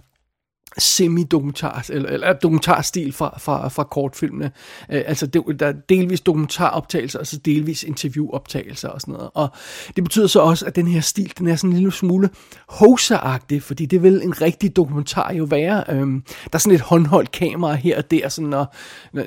semi-dokumentar, 0.79 1.87
eller, 1.89 2.09
eller 2.09 2.33
dokumentarstil 2.33 3.13
fra, 3.13 3.39
fra, 3.39 3.69
fra 3.69 3.85
kortfilmene. 3.85 4.51
Øh, 4.93 5.03
altså, 5.07 5.27
det, 5.27 5.61
der 5.61 5.67
er 5.67 5.73
delvis 5.89 6.21
dokumentaroptagelser, 6.21 7.19
og 7.19 7.27
så 7.27 7.39
delvis 7.39 7.83
interviewoptagelser 7.83 8.89
og 8.89 9.01
sådan 9.01 9.15
noget. 9.15 9.31
Og 9.35 9.49
det 9.97 10.05
betyder 10.05 10.27
så 10.27 10.41
også, 10.41 10.67
at 10.67 10.77
den 10.77 10.87
her 10.87 11.01
stil, 11.01 11.33
den 11.39 11.49
er 11.49 11.57
sådan 11.57 11.71
en 11.71 11.77
lille 11.77 11.93
smule 11.93 12.31
hoseragtig, 12.69 13.63
fordi 13.63 13.87
det 13.87 14.03
vil 14.03 14.23
en 14.23 14.41
rigtig 14.41 14.77
dokumentar 14.77 15.33
jo 15.33 15.45
være. 15.45 15.85
Øhm, 15.89 16.23
der 16.23 16.49
er 16.53 16.59
sådan 16.59 16.75
et 16.75 16.81
håndholdt 16.81 17.31
kamera 17.31 17.75
her 17.75 17.99
og 17.99 18.11
der, 18.11 18.29
sådan 18.29 18.51
når, 18.51 18.75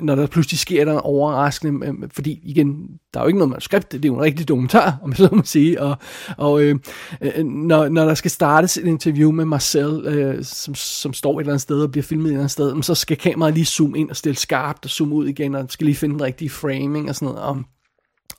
når 0.02 0.14
der 0.14 0.26
pludselig 0.26 0.58
sker 0.58 0.84
der 0.84 0.92
en 0.92 1.00
overraskende, 1.02 1.86
øh, 1.86 1.94
fordi 2.12 2.40
igen, 2.42 2.88
der 3.18 3.22
er 3.22 3.26
jo 3.26 3.28
ikke 3.28 3.38
noget 3.38 3.50
manuskript, 3.50 3.92
det 3.92 4.04
er 4.04 4.08
jo 4.08 4.14
en 4.14 4.20
rigtig 4.20 4.48
dokumentar, 4.48 4.98
om 5.02 5.10
jeg 5.10 5.16
så 5.16 5.28
må 5.32 5.42
sige, 5.44 5.82
og, 5.82 5.96
og 6.36 6.62
øh, 6.62 6.78
øh 7.20 7.44
når, 7.44 7.88
når 7.88 8.04
der 8.04 8.14
skal 8.14 8.30
startes 8.30 8.76
et 8.76 8.86
interview 8.86 9.30
med 9.30 9.44
Marcel, 9.44 10.06
øh, 10.06 10.44
som, 10.44 10.74
som 10.74 11.12
står 11.12 11.38
et 11.38 11.42
eller 11.42 11.52
andet 11.52 11.62
sted 11.62 11.82
og 11.82 11.90
bliver 11.90 12.04
filmet 12.04 12.26
et 12.26 12.30
eller 12.30 12.40
andet 12.40 12.50
sted, 12.50 12.82
så 12.82 12.94
skal 12.94 13.16
kameraet 13.16 13.54
lige 13.54 13.64
zoome 13.64 13.98
ind 13.98 14.10
og 14.10 14.16
stille 14.16 14.36
skarpt 14.36 14.84
og 14.84 14.90
zoome 14.90 15.14
ud 15.14 15.26
igen, 15.26 15.54
og 15.54 15.66
skal 15.68 15.84
lige 15.84 15.96
finde 15.96 16.12
den 16.12 16.22
rigtige 16.22 16.50
framing 16.50 17.08
og 17.08 17.14
sådan 17.14 17.26
noget, 17.26 17.42
og 17.42 17.62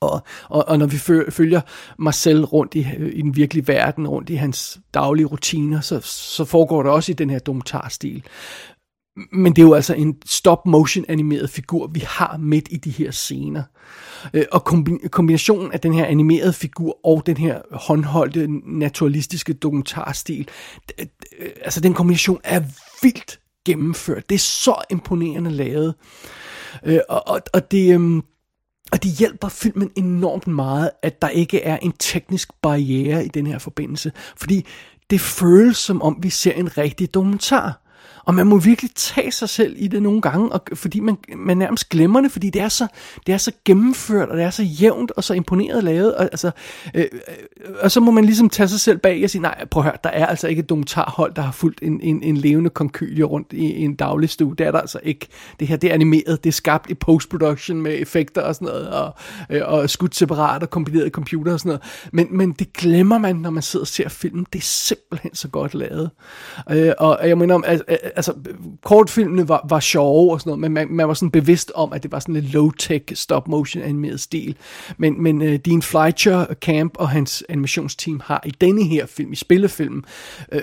og, 0.02 0.22
og, 0.50 0.68
og 0.68 0.80
når 0.80 0.86
vi 0.86 0.98
følger 1.30 1.62
Marcel 1.98 2.46
rundt 2.46 2.76
i, 2.76 2.88
i 3.14 3.22
den 3.22 3.36
virkelige 3.36 3.68
verden, 3.68 4.08
rundt 4.08 4.30
i 4.30 4.36
hans 4.36 4.80
daglige 4.94 5.26
rutiner, 5.26 5.82
så, 5.82 6.00
så 6.04 6.46
foregår 6.46 6.84
det 6.84 6.92
også 6.92 7.12
i 7.12 7.16
den 7.16 7.30
her 7.30 7.40
dokumentarstil. 7.40 8.24
Men 9.32 9.56
det 9.56 9.62
er 9.62 9.66
jo 9.66 9.74
altså 9.74 9.94
en 9.94 10.18
stop-motion 10.26 11.06
animeret 11.08 11.50
figur, 11.50 11.88
vi 11.88 12.04
har 12.08 12.38
midt 12.38 12.68
i 12.72 12.78
de 12.78 12.90
her 12.90 13.12
scener. 13.12 13.64
Øh, 14.34 14.46
og 14.52 14.64
kombinationen 15.12 15.72
af 15.72 15.80
den 15.80 15.94
her 15.94 16.06
animerede 16.06 16.54
figur 16.54 17.00
og 17.04 17.24
den 17.26 17.38
her 17.38 17.62
håndholdte, 17.72 18.48
naturalistiske 18.66 19.54
dokumentarstil, 19.54 20.48
øh, 21.00 21.06
altså 21.62 21.82
den 21.82 21.94
kombination 21.94 22.40
er 22.44 22.62
vildt 23.02 23.40
gennemført. 23.66 24.30
Det 24.30 24.36
er 24.36 24.40
så 24.40 24.76
imponerende 24.90 25.52
lavet. 25.52 25.96
Øh, 26.86 27.00
og, 27.10 27.28
og, 27.28 27.42
og 27.54 27.72
det... 27.72 27.94
Øhm, 27.94 28.24
og 28.92 29.04
det 29.04 29.12
hjælper 29.12 29.50
filmen 29.50 29.92
enormt 29.96 30.48
meget, 30.48 30.90
at 31.04 31.22
der 31.22 31.30
ikke 31.30 31.62
er 31.62 31.78
en 31.78 31.92
teknisk 31.92 32.50
barriere 32.62 33.26
i 33.26 33.28
den 33.28 33.48
her 33.48 33.58
forbindelse. 33.58 34.12
Fordi 34.38 34.66
det 35.10 35.22
føles 35.22 35.78
som 35.78 36.02
om, 36.02 36.18
vi 36.22 36.30
ser 36.30 36.52
en 36.52 36.78
rigtig 36.78 37.14
dokumentar. 37.14 37.82
Og 38.30 38.36
man 38.36 38.48
må 38.48 38.58
virkelig 38.58 38.92
tage 38.96 39.32
sig 39.32 39.50
selv 39.50 39.76
i 39.78 39.88
det 39.88 40.04
nogle 40.04 40.22
gange, 40.22 40.52
og, 40.52 40.62
fordi 40.74 41.00
man, 41.00 41.18
man 41.38 41.58
nærmest 41.58 41.90
glemmer 41.90 42.22
det, 42.22 42.32
fordi 42.32 42.50
det 42.50 42.62
er, 42.62 42.70
så, 42.70 42.88
det 43.28 43.34
er 43.34 43.38
så 43.38 43.52
gennemført, 43.66 44.30
og 44.30 44.38
det 44.38 44.46
er 44.46 44.50
så 44.50 44.64
jævnt 44.64 45.12
og 45.12 45.24
så 45.24 45.34
imponeret 45.34 45.84
lavet. 45.84 46.16
Og, 46.16 46.24
altså, 46.24 46.52
øh, 46.96 47.06
øh, 47.14 47.76
og 47.82 47.92
så 47.92 48.00
må 48.00 48.12
man 48.12 48.26
ligesom 48.26 48.50
tage 48.50 48.68
sig 48.68 48.80
selv 48.80 48.98
bag 48.98 49.24
og 49.24 49.30
sige, 49.30 49.42
nej, 49.42 49.66
prøv 49.72 49.82
at 49.82 49.86
høre, 49.86 49.98
der 50.04 50.10
er 50.10 50.26
altså 50.26 50.48
ikke 50.48 50.60
et 50.60 50.70
dokumentarhold, 50.70 51.34
der 51.34 51.42
har 51.42 51.52
fulgt 51.52 51.80
en, 51.82 52.02
en, 52.02 52.24
en 52.24 52.38
levende 52.38 52.70
konkylie 52.70 53.24
rundt 53.24 53.54
i, 53.54 53.74
i 53.74 53.84
en 53.84 53.96
daglig 53.96 54.30
stue. 54.30 54.56
Det 54.56 54.68
er 54.68 54.72
der 54.72 54.80
altså 54.80 55.00
ikke. 55.04 55.28
Det 55.60 55.68
her, 55.68 55.78
det 55.78 55.90
er 55.90 55.94
animeret, 55.94 56.44
det 56.44 56.50
er 56.50 56.54
skabt 56.54 56.90
i 56.90 56.94
post-production 56.94 57.82
med 57.82 58.02
effekter 58.02 58.42
og 58.42 58.56
sådan 58.56 58.66
noget, 58.66 58.90
og, 58.90 59.14
øh, 59.50 59.62
og 59.66 59.90
skudt 59.90 60.16
separat 60.16 60.64
og 60.64 60.70
kombineret 60.70 61.08
i 61.08 61.10
computer 61.10 61.54
og 61.54 61.60
sådan 61.60 61.70
noget. 61.70 61.82
Men, 62.14 62.38
men 62.38 62.52
det 62.52 62.74
glemmer 62.74 63.18
man, 63.18 63.36
når 63.36 63.50
man 63.50 63.64
sidder 63.64 63.84
og 63.84 63.88
ser 63.88 64.10
filmen. 64.10 64.46
Det 64.54 64.60
er 64.60 64.64
simpelthen 64.64 65.36
så 65.36 65.48
godt 65.48 65.74
lavet. 65.74 66.10
Øh, 66.72 66.92
og 67.00 67.28
jeg 67.28 67.38
mener 67.38 67.56
om, 67.56 67.64
altså, 67.68 67.84
altså, 68.20 68.34
kortfilmene 68.84 69.48
var, 69.48 69.66
var 69.70 69.80
sjove 69.80 70.34
og 70.34 70.40
sådan 70.40 70.50
noget, 70.50 70.60
men 70.60 70.72
man, 70.72 70.88
man 70.92 71.08
var 71.08 71.14
sådan 71.14 71.32
bevidst 71.32 71.72
om, 71.76 71.94
at 71.94 72.04
det 72.04 72.12
var 72.12 72.20
sådan 72.20 72.36
en 72.36 72.44
low-tech 72.44 73.04
stop-motion 73.14 73.84
animeret 73.84 74.20
stil. 74.20 74.56
Men, 74.98 75.24
men 75.24 75.42
uh, 75.42 75.56
Dean 75.56 75.82
Fleischer 75.82 76.40
øh, 76.50 76.56
Camp 76.56 76.98
og 76.98 77.10
hans 77.10 77.44
animationsteam 77.50 78.22
har 78.26 78.42
i 78.46 78.52
denne 78.62 78.84
her 78.84 79.06
film, 79.06 79.32
i 79.32 79.36
spillefilmen, 79.36 80.06
uh, 80.56 80.60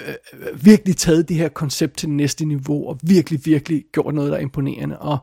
virkelig 0.64 0.96
taget 0.96 1.28
det 1.28 1.36
her 1.36 1.48
koncept 1.48 1.96
til 1.96 2.08
det 2.08 2.16
næste 2.16 2.44
niveau, 2.44 2.88
og 2.88 2.98
virkelig, 3.02 3.40
virkelig 3.44 3.84
gjort 3.92 4.14
noget, 4.14 4.30
der 4.30 4.36
er 4.36 4.42
imponerende. 4.42 4.98
Og 4.98 5.18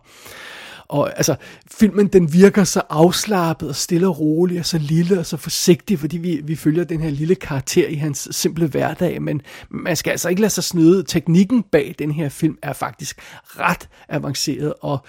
og 0.88 1.18
altså, 1.18 1.36
filmen 1.72 2.08
den 2.08 2.34
virker 2.34 2.64
så 2.64 2.82
afslappet 2.90 3.70
og 3.70 3.76
stille 3.76 4.08
og 4.08 4.20
rolig 4.20 4.60
og 4.60 4.66
så 4.66 4.78
lille 4.78 5.20
og 5.20 5.26
så 5.26 5.38
forsigtig, 5.38 6.00
fordi 6.00 6.18
vi, 6.18 6.42
vi 6.44 6.56
følger 6.56 6.84
den 6.84 7.02
her 7.02 7.10
lille 7.10 7.36
karakter 7.36 7.88
i 7.88 7.96
hans 7.96 8.28
simple 8.32 8.68
hverdag, 8.68 9.22
men 9.22 9.42
man 9.70 9.96
skal 9.96 10.12
altså 10.12 10.30
ikke 10.30 10.42
lade 10.42 10.54
sig 10.54 10.64
snyde. 10.64 11.04
Teknikken 11.04 11.64
bag 11.64 11.96
den 12.00 12.12
her 12.12 12.30
film 12.30 12.58
er 12.62 12.74
faktisk 12.74 13.20
ret 13.46 13.90
avanceret 14.10 14.74
og 14.82 15.00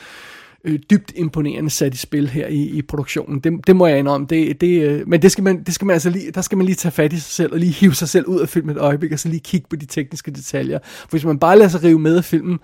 øh, 0.65 0.79
dybt 0.91 1.13
imponerende 1.17 1.71
sat 1.71 1.95
i 1.95 1.97
spil 1.97 2.29
her 2.29 2.47
i, 2.47 2.63
i 2.63 2.83
produktionen. 2.83 3.41
Det, 3.41 3.67
det 3.67 3.77
må 3.77 3.87
jeg 3.87 3.99
indrømme. 3.99 4.27
Det, 4.31 4.61
det, 4.61 4.83
øh, 4.83 5.09
men 5.09 5.23
det 5.23 5.33
skal, 5.33 5.45
man, 5.45 5.63
det 5.63 5.75
skal 5.75 5.87
man 5.87 5.95
altså 5.95 6.11
lige, 6.11 6.31
der 6.31 6.41
skal 6.41 6.59
man 6.59 6.67
lige 6.67 6.77
tage 6.77 6.93
fat 6.93 7.13
i 7.13 7.21
sig 7.21 7.33
selv, 7.33 7.53
og 7.53 7.59
lige 7.59 7.73
hive 7.73 7.95
sig 7.95 8.09
selv 8.09 8.27
ud 8.27 8.41
af 8.41 8.49
filmen 8.49 8.77
et 8.77 8.81
øjeblik, 8.81 9.13
og 9.13 9.19
så 9.19 9.29
lige 9.29 9.41
kigge 9.41 9.67
på 9.71 9.77
de 9.77 9.87
tekniske 9.87 10.31
detaljer. 10.31 10.79
For 10.85 11.11
hvis 11.11 11.25
man 11.25 11.39
bare 11.39 11.59
lader 11.59 11.71
sig 11.71 11.83
rive 11.83 11.99
med 11.99 12.17
af 12.17 12.25
filmen, 12.25 12.59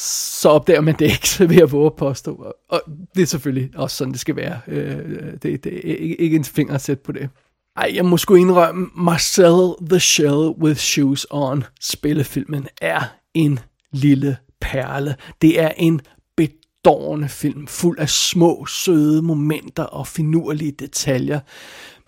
så 0.00 0.48
opdager 0.48 0.80
man 0.80 0.94
det 0.98 1.04
ikke, 1.04 1.28
så 1.28 1.46
vil 1.46 1.56
jeg 1.56 1.72
våge 1.72 1.86
at 1.86 1.96
påstå. 1.96 2.52
Og 2.68 2.82
det 3.14 3.22
er 3.22 3.26
selvfølgelig 3.26 3.70
også 3.76 3.96
sådan, 3.96 4.12
det 4.12 4.20
skal 4.20 4.36
være. 4.36 4.60
Øh, 4.66 5.32
det, 5.42 5.64
det 5.64 5.66
er 5.66 5.96
ikke, 5.96 6.20
ikke 6.20 6.36
en 6.36 6.44
finger 6.44 6.74
at 6.74 6.80
sætte 6.80 7.02
på 7.02 7.12
det. 7.12 7.30
Ej, 7.76 7.92
jeg 7.94 8.04
må 8.04 8.16
sgu 8.16 8.34
indrømme, 8.34 8.88
Marcel 8.94 9.88
the 9.88 10.00
Shell 10.00 10.48
with 10.62 10.78
Shoes 10.78 11.26
On, 11.30 11.64
spillefilmen, 11.80 12.68
er 12.80 13.00
en 13.34 13.58
lille 13.92 14.36
perle. 14.60 15.16
Det 15.42 15.60
er 15.60 15.70
en 15.76 16.00
bedårende 16.36 17.28
film, 17.28 17.66
fuld 17.66 17.98
af 17.98 18.08
små, 18.08 18.66
søde 18.66 19.22
momenter 19.22 19.82
og 19.82 20.06
finurlige 20.06 20.72
detaljer. 20.72 21.40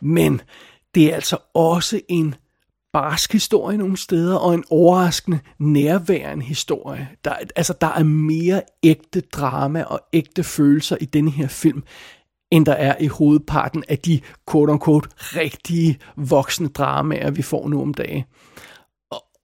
Men 0.01 0.41
det 0.95 1.11
er 1.11 1.15
altså 1.15 1.37
også 1.55 2.01
en 2.09 2.35
barsk 2.93 3.33
historie 3.33 3.77
nogle 3.77 3.97
steder, 3.97 4.37
og 4.37 4.55
en 4.55 4.65
overraskende 4.71 5.39
nærværende 5.59 6.45
historie. 6.45 7.09
Der, 7.25 7.35
altså, 7.57 7.75
der 7.81 7.87
er 7.87 8.03
mere 8.03 8.63
ægte 8.83 9.21
drama 9.21 9.83
og 9.83 10.01
ægte 10.13 10.45
følelser 10.45 10.97
i 11.01 11.05
denne 11.05 11.31
her 11.31 11.49
film, 11.49 11.83
end 12.53 12.67
der 12.67 12.73
er 12.73 12.95
i 13.01 13.07
hovedparten 13.07 13.85
af 13.89 13.99
de 13.99 14.21
quote-unquote 14.51 15.09
rigtige 15.21 15.99
voksne 16.17 16.69
dramaer, 16.69 17.31
vi 17.31 17.43
får 17.43 17.69
nu 17.69 17.83
om 17.83 17.95
dagen. 17.95 18.25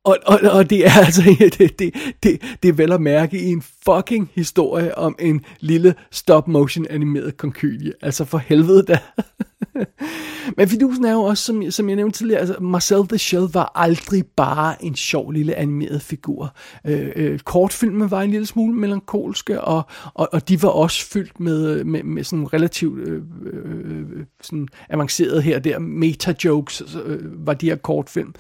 Og, 0.04 0.18
og, 0.26 0.40
og 0.52 0.70
det 0.70 0.86
er 0.86 0.92
altså 1.06 1.22
det, 1.58 1.78
det, 1.78 1.94
det, 2.22 2.42
det 2.62 2.68
er 2.68 2.72
vel 2.72 2.92
at 2.92 3.00
mærke 3.00 3.40
i 3.40 3.46
en 3.46 3.62
fucking 3.62 4.30
historie 4.34 4.98
om 4.98 5.16
en 5.18 5.44
lille 5.60 5.94
stop-motion 6.10 6.86
animeret 6.90 7.36
konkylie. 7.36 7.92
Altså 8.02 8.24
for 8.24 8.38
helvede 8.38 8.82
da. 8.82 8.98
Men 10.56 10.68
fidusen 10.68 11.04
er 11.04 11.12
jo 11.12 11.22
også, 11.22 11.44
som, 11.44 11.70
som 11.70 11.88
jeg 11.88 11.96
nævnte 11.96 12.18
tidligere, 12.18 12.40
altså 12.40 12.56
Marcel 12.60 13.08
the 13.08 13.18
Shell 13.18 13.46
var 13.52 13.72
aldrig 13.74 14.24
bare 14.36 14.84
en 14.84 14.96
sjov 14.96 15.30
lille 15.30 15.54
animeret 15.54 16.02
figur. 16.02 16.56
Øh, 16.86 17.12
øh, 17.16 17.38
kortfilmen 17.38 18.10
var 18.10 18.22
en 18.22 18.30
lille 18.30 18.46
smule 18.46 18.74
melankolske, 18.74 19.60
og, 19.60 19.82
og, 20.14 20.28
og 20.32 20.48
de 20.48 20.62
var 20.62 20.68
også 20.68 21.06
fyldt 21.06 21.40
med, 21.40 21.70
øh, 21.70 21.86
med, 21.86 22.02
med 22.02 22.24
sådan 22.24 22.52
relativt 22.52 23.08
øh, 23.08 23.22
øh, 23.52 24.00
øh 24.00 24.26
sådan 24.42 24.68
avanceret 24.88 25.42
her 25.42 25.58
der, 25.58 25.78
meta-jokes 25.78 26.80
altså, 26.80 27.02
øh, 27.02 27.46
var 27.46 27.54
de 27.54 27.66
her 27.66 27.76
kortfilm. 27.76 28.34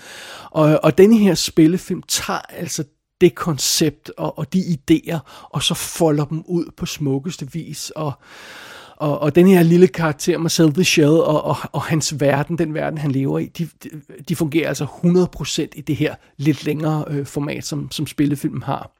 Og, 0.50 0.80
og 0.82 0.98
denne 0.98 1.18
her 1.18 1.34
spillefilm 1.34 2.02
tager 2.02 2.38
altså 2.38 2.84
det 3.20 3.34
koncept 3.34 4.10
og, 4.16 4.38
og 4.38 4.52
de 4.52 4.58
idéer, 4.58 5.18
og 5.50 5.62
så 5.62 5.74
folder 5.74 6.24
dem 6.24 6.42
ud 6.46 6.64
på 6.76 6.86
smukkeste 6.86 7.52
vis, 7.52 7.90
og 7.90 8.12
og, 8.96 9.18
og 9.18 9.34
den 9.34 9.46
her 9.46 9.62
lille 9.62 9.88
karakter, 9.88 10.38
Marcel 10.38 10.72
the 10.72 10.84
Shell, 10.84 11.08
og, 11.08 11.44
og, 11.44 11.56
og 11.72 11.82
hans 11.82 12.20
verden, 12.20 12.58
den 12.58 12.74
verden, 12.74 12.98
han 12.98 13.12
lever 13.12 13.38
i, 13.38 13.46
de, 13.46 13.68
de 14.28 14.36
fungerer 14.36 14.68
altså 14.68 14.84
100% 14.84 15.60
i 15.74 15.80
det 15.80 15.96
her 15.96 16.14
lidt 16.36 16.64
længere 16.64 17.04
øh, 17.08 17.26
format, 17.26 17.64
som, 17.64 17.90
som 17.90 18.06
spillefilmen 18.06 18.62
har. 18.62 18.90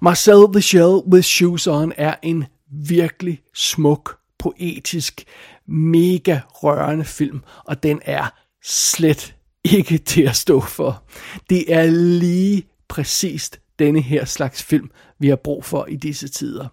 Marcel 0.00 0.52
the 0.52 0.62
Shell 0.62 1.02
with 1.12 1.24
Shoes 1.24 1.66
On 1.66 1.92
er 1.96 2.14
en 2.22 2.44
virkelig 2.70 3.40
smuk, 3.54 4.18
poetisk, 4.38 5.24
mega 5.66 6.40
rørende 6.48 7.04
film, 7.04 7.40
og 7.64 7.82
den 7.82 8.00
er 8.04 8.34
slet 8.64 9.34
ikke 9.64 9.98
til 9.98 10.22
at 10.22 10.36
stå 10.36 10.60
for. 10.60 11.02
Det 11.50 11.74
er 11.74 11.86
lige 12.20 12.64
præcist 12.88 13.60
denne 13.78 14.00
her 14.00 14.24
slags 14.24 14.62
film, 14.62 14.90
vi 15.18 15.28
har 15.28 15.36
brug 15.36 15.64
for 15.64 15.86
i 15.86 15.96
disse 15.96 16.28
tider. 16.28 16.68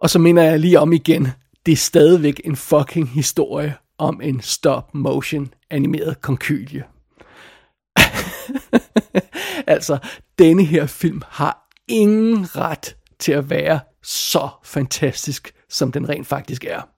Og 0.00 0.10
så 0.10 0.18
minder 0.18 0.42
jeg 0.42 0.60
lige 0.60 0.80
om 0.80 0.92
igen, 0.92 1.28
det 1.66 1.72
er 1.72 1.76
stadigvæk 1.76 2.40
en 2.44 2.56
fucking 2.56 3.08
historie 3.08 3.74
om 3.98 4.20
en 4.20 4.40
stop-motion 4.40 5.52
animeret 5.70 6.20
konkylie. 6.20 6.84
altså, 9.66 9.98
denne 10.38 10.64
her 10.64 10.86
film 10.86 11.22
har 11.28 11.68
ingen 11.88 12.56
ret 12.56 12.96
til 13.18 13.32
at 13.32 13.50
være 13.50 13.80
så 14.02 14.48
fantastisk, 14.64 15.54
som 15.68 15.92
den 15.92 16.08
rent 16.08 16.26
faktisk 16.26 16.64
er. 16.64 16.97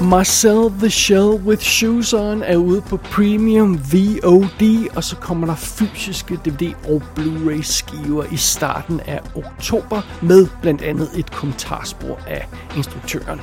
Marcel 0.00 0.70
the 0.78 0.90
Shell 0.90 1.40
with 1.46 1.62
Shoes 1.62 2.12
On 2.12 2.42
er 2.42 2.56
ude 2.56 2.80
på 2.80 2.96
Premium 2.96 3.80
VOD, 3.92 4.88
og 4.96 5.04
så 5.04 5.16
kommer 5.16 5.46
der 5.46 5.54
fysiske 5.54 6.38
DVD 6.44 6.74
og 6.88 7.02
Blu-ray 7.18 7.62
skiver 7.62 8.24
i 8.32 8.36
starten 8.36 9.00
af 9.00 9.20
oktober 9.34 10.00
med 10.22 10.46
blandt 10.62 10.82
andet 10.82 11.10
et 11.16 11.30
kommentarspor 11.30 12.20
af 12.26 12.46
instruktøren. 12.76 13.40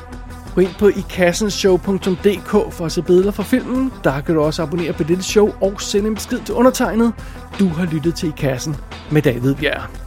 Gå 0.56 0.62
ind 0.62 0.76
på 0.80 0.88
ikassenshow.dk 0.88 2.74
for 2.74 2.86
at 2.86 2.92
se 2.92 3.02
billeder 3.02 3.32
fra 3.32 3.44
filmen. 3.44 3.92
Der 4.04 4.22
kan 4.22 4.36
du 4.36 4.42
også 4.42 4.64
abonnere 4.64 4.94
på 4.94 5.04
dette 5.04 5.24
show 5.24 5.52
og 5.62 5.82
sende 5.82 6.08
en 6.08 6.16
besked 6.16 6.40
til 6.40 6.56
undertegnet. 6.56 7.14
Du 7.60 7.68
har 7.68 7.86
lyttet 7.86 8.16
til 8.16 8.30
I 8.30 8.34
Kassen 8.38 8.76
med 9.12 9.22
David 9.22 9.56
Bjerg. 9.56 10.05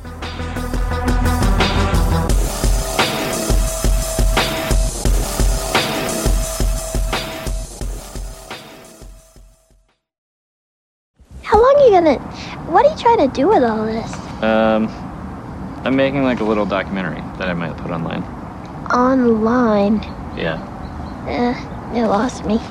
Gonna? 12.04 12.18
What 12.66 12.84
are 12.84 12.88
you 12.88 12.96
trying 12.98 13.28
to 13.28 13.28
do 13.28 13.48
with 13.48 13.62
all 13.62 13.86
this? 13.86 14.28
Um, 14.40 14.90
I'm 15.84 15.96
making 15.96 16.22
like 16.22 16.40
a 16.40 16.44
little 16.44 16.66
documentary 16.66 17.24
that 17.36 17.48
I 17.48 17.54
might 17.54 17.76
put 17.76 17.90
online. 17.90 18.26
Online? 18.92 20.02
Yeah. 20.34 20.60
Eh, 21.26 21.54
it 21.90 22.06
lost 22.06 22.44
me. 22.44 22.62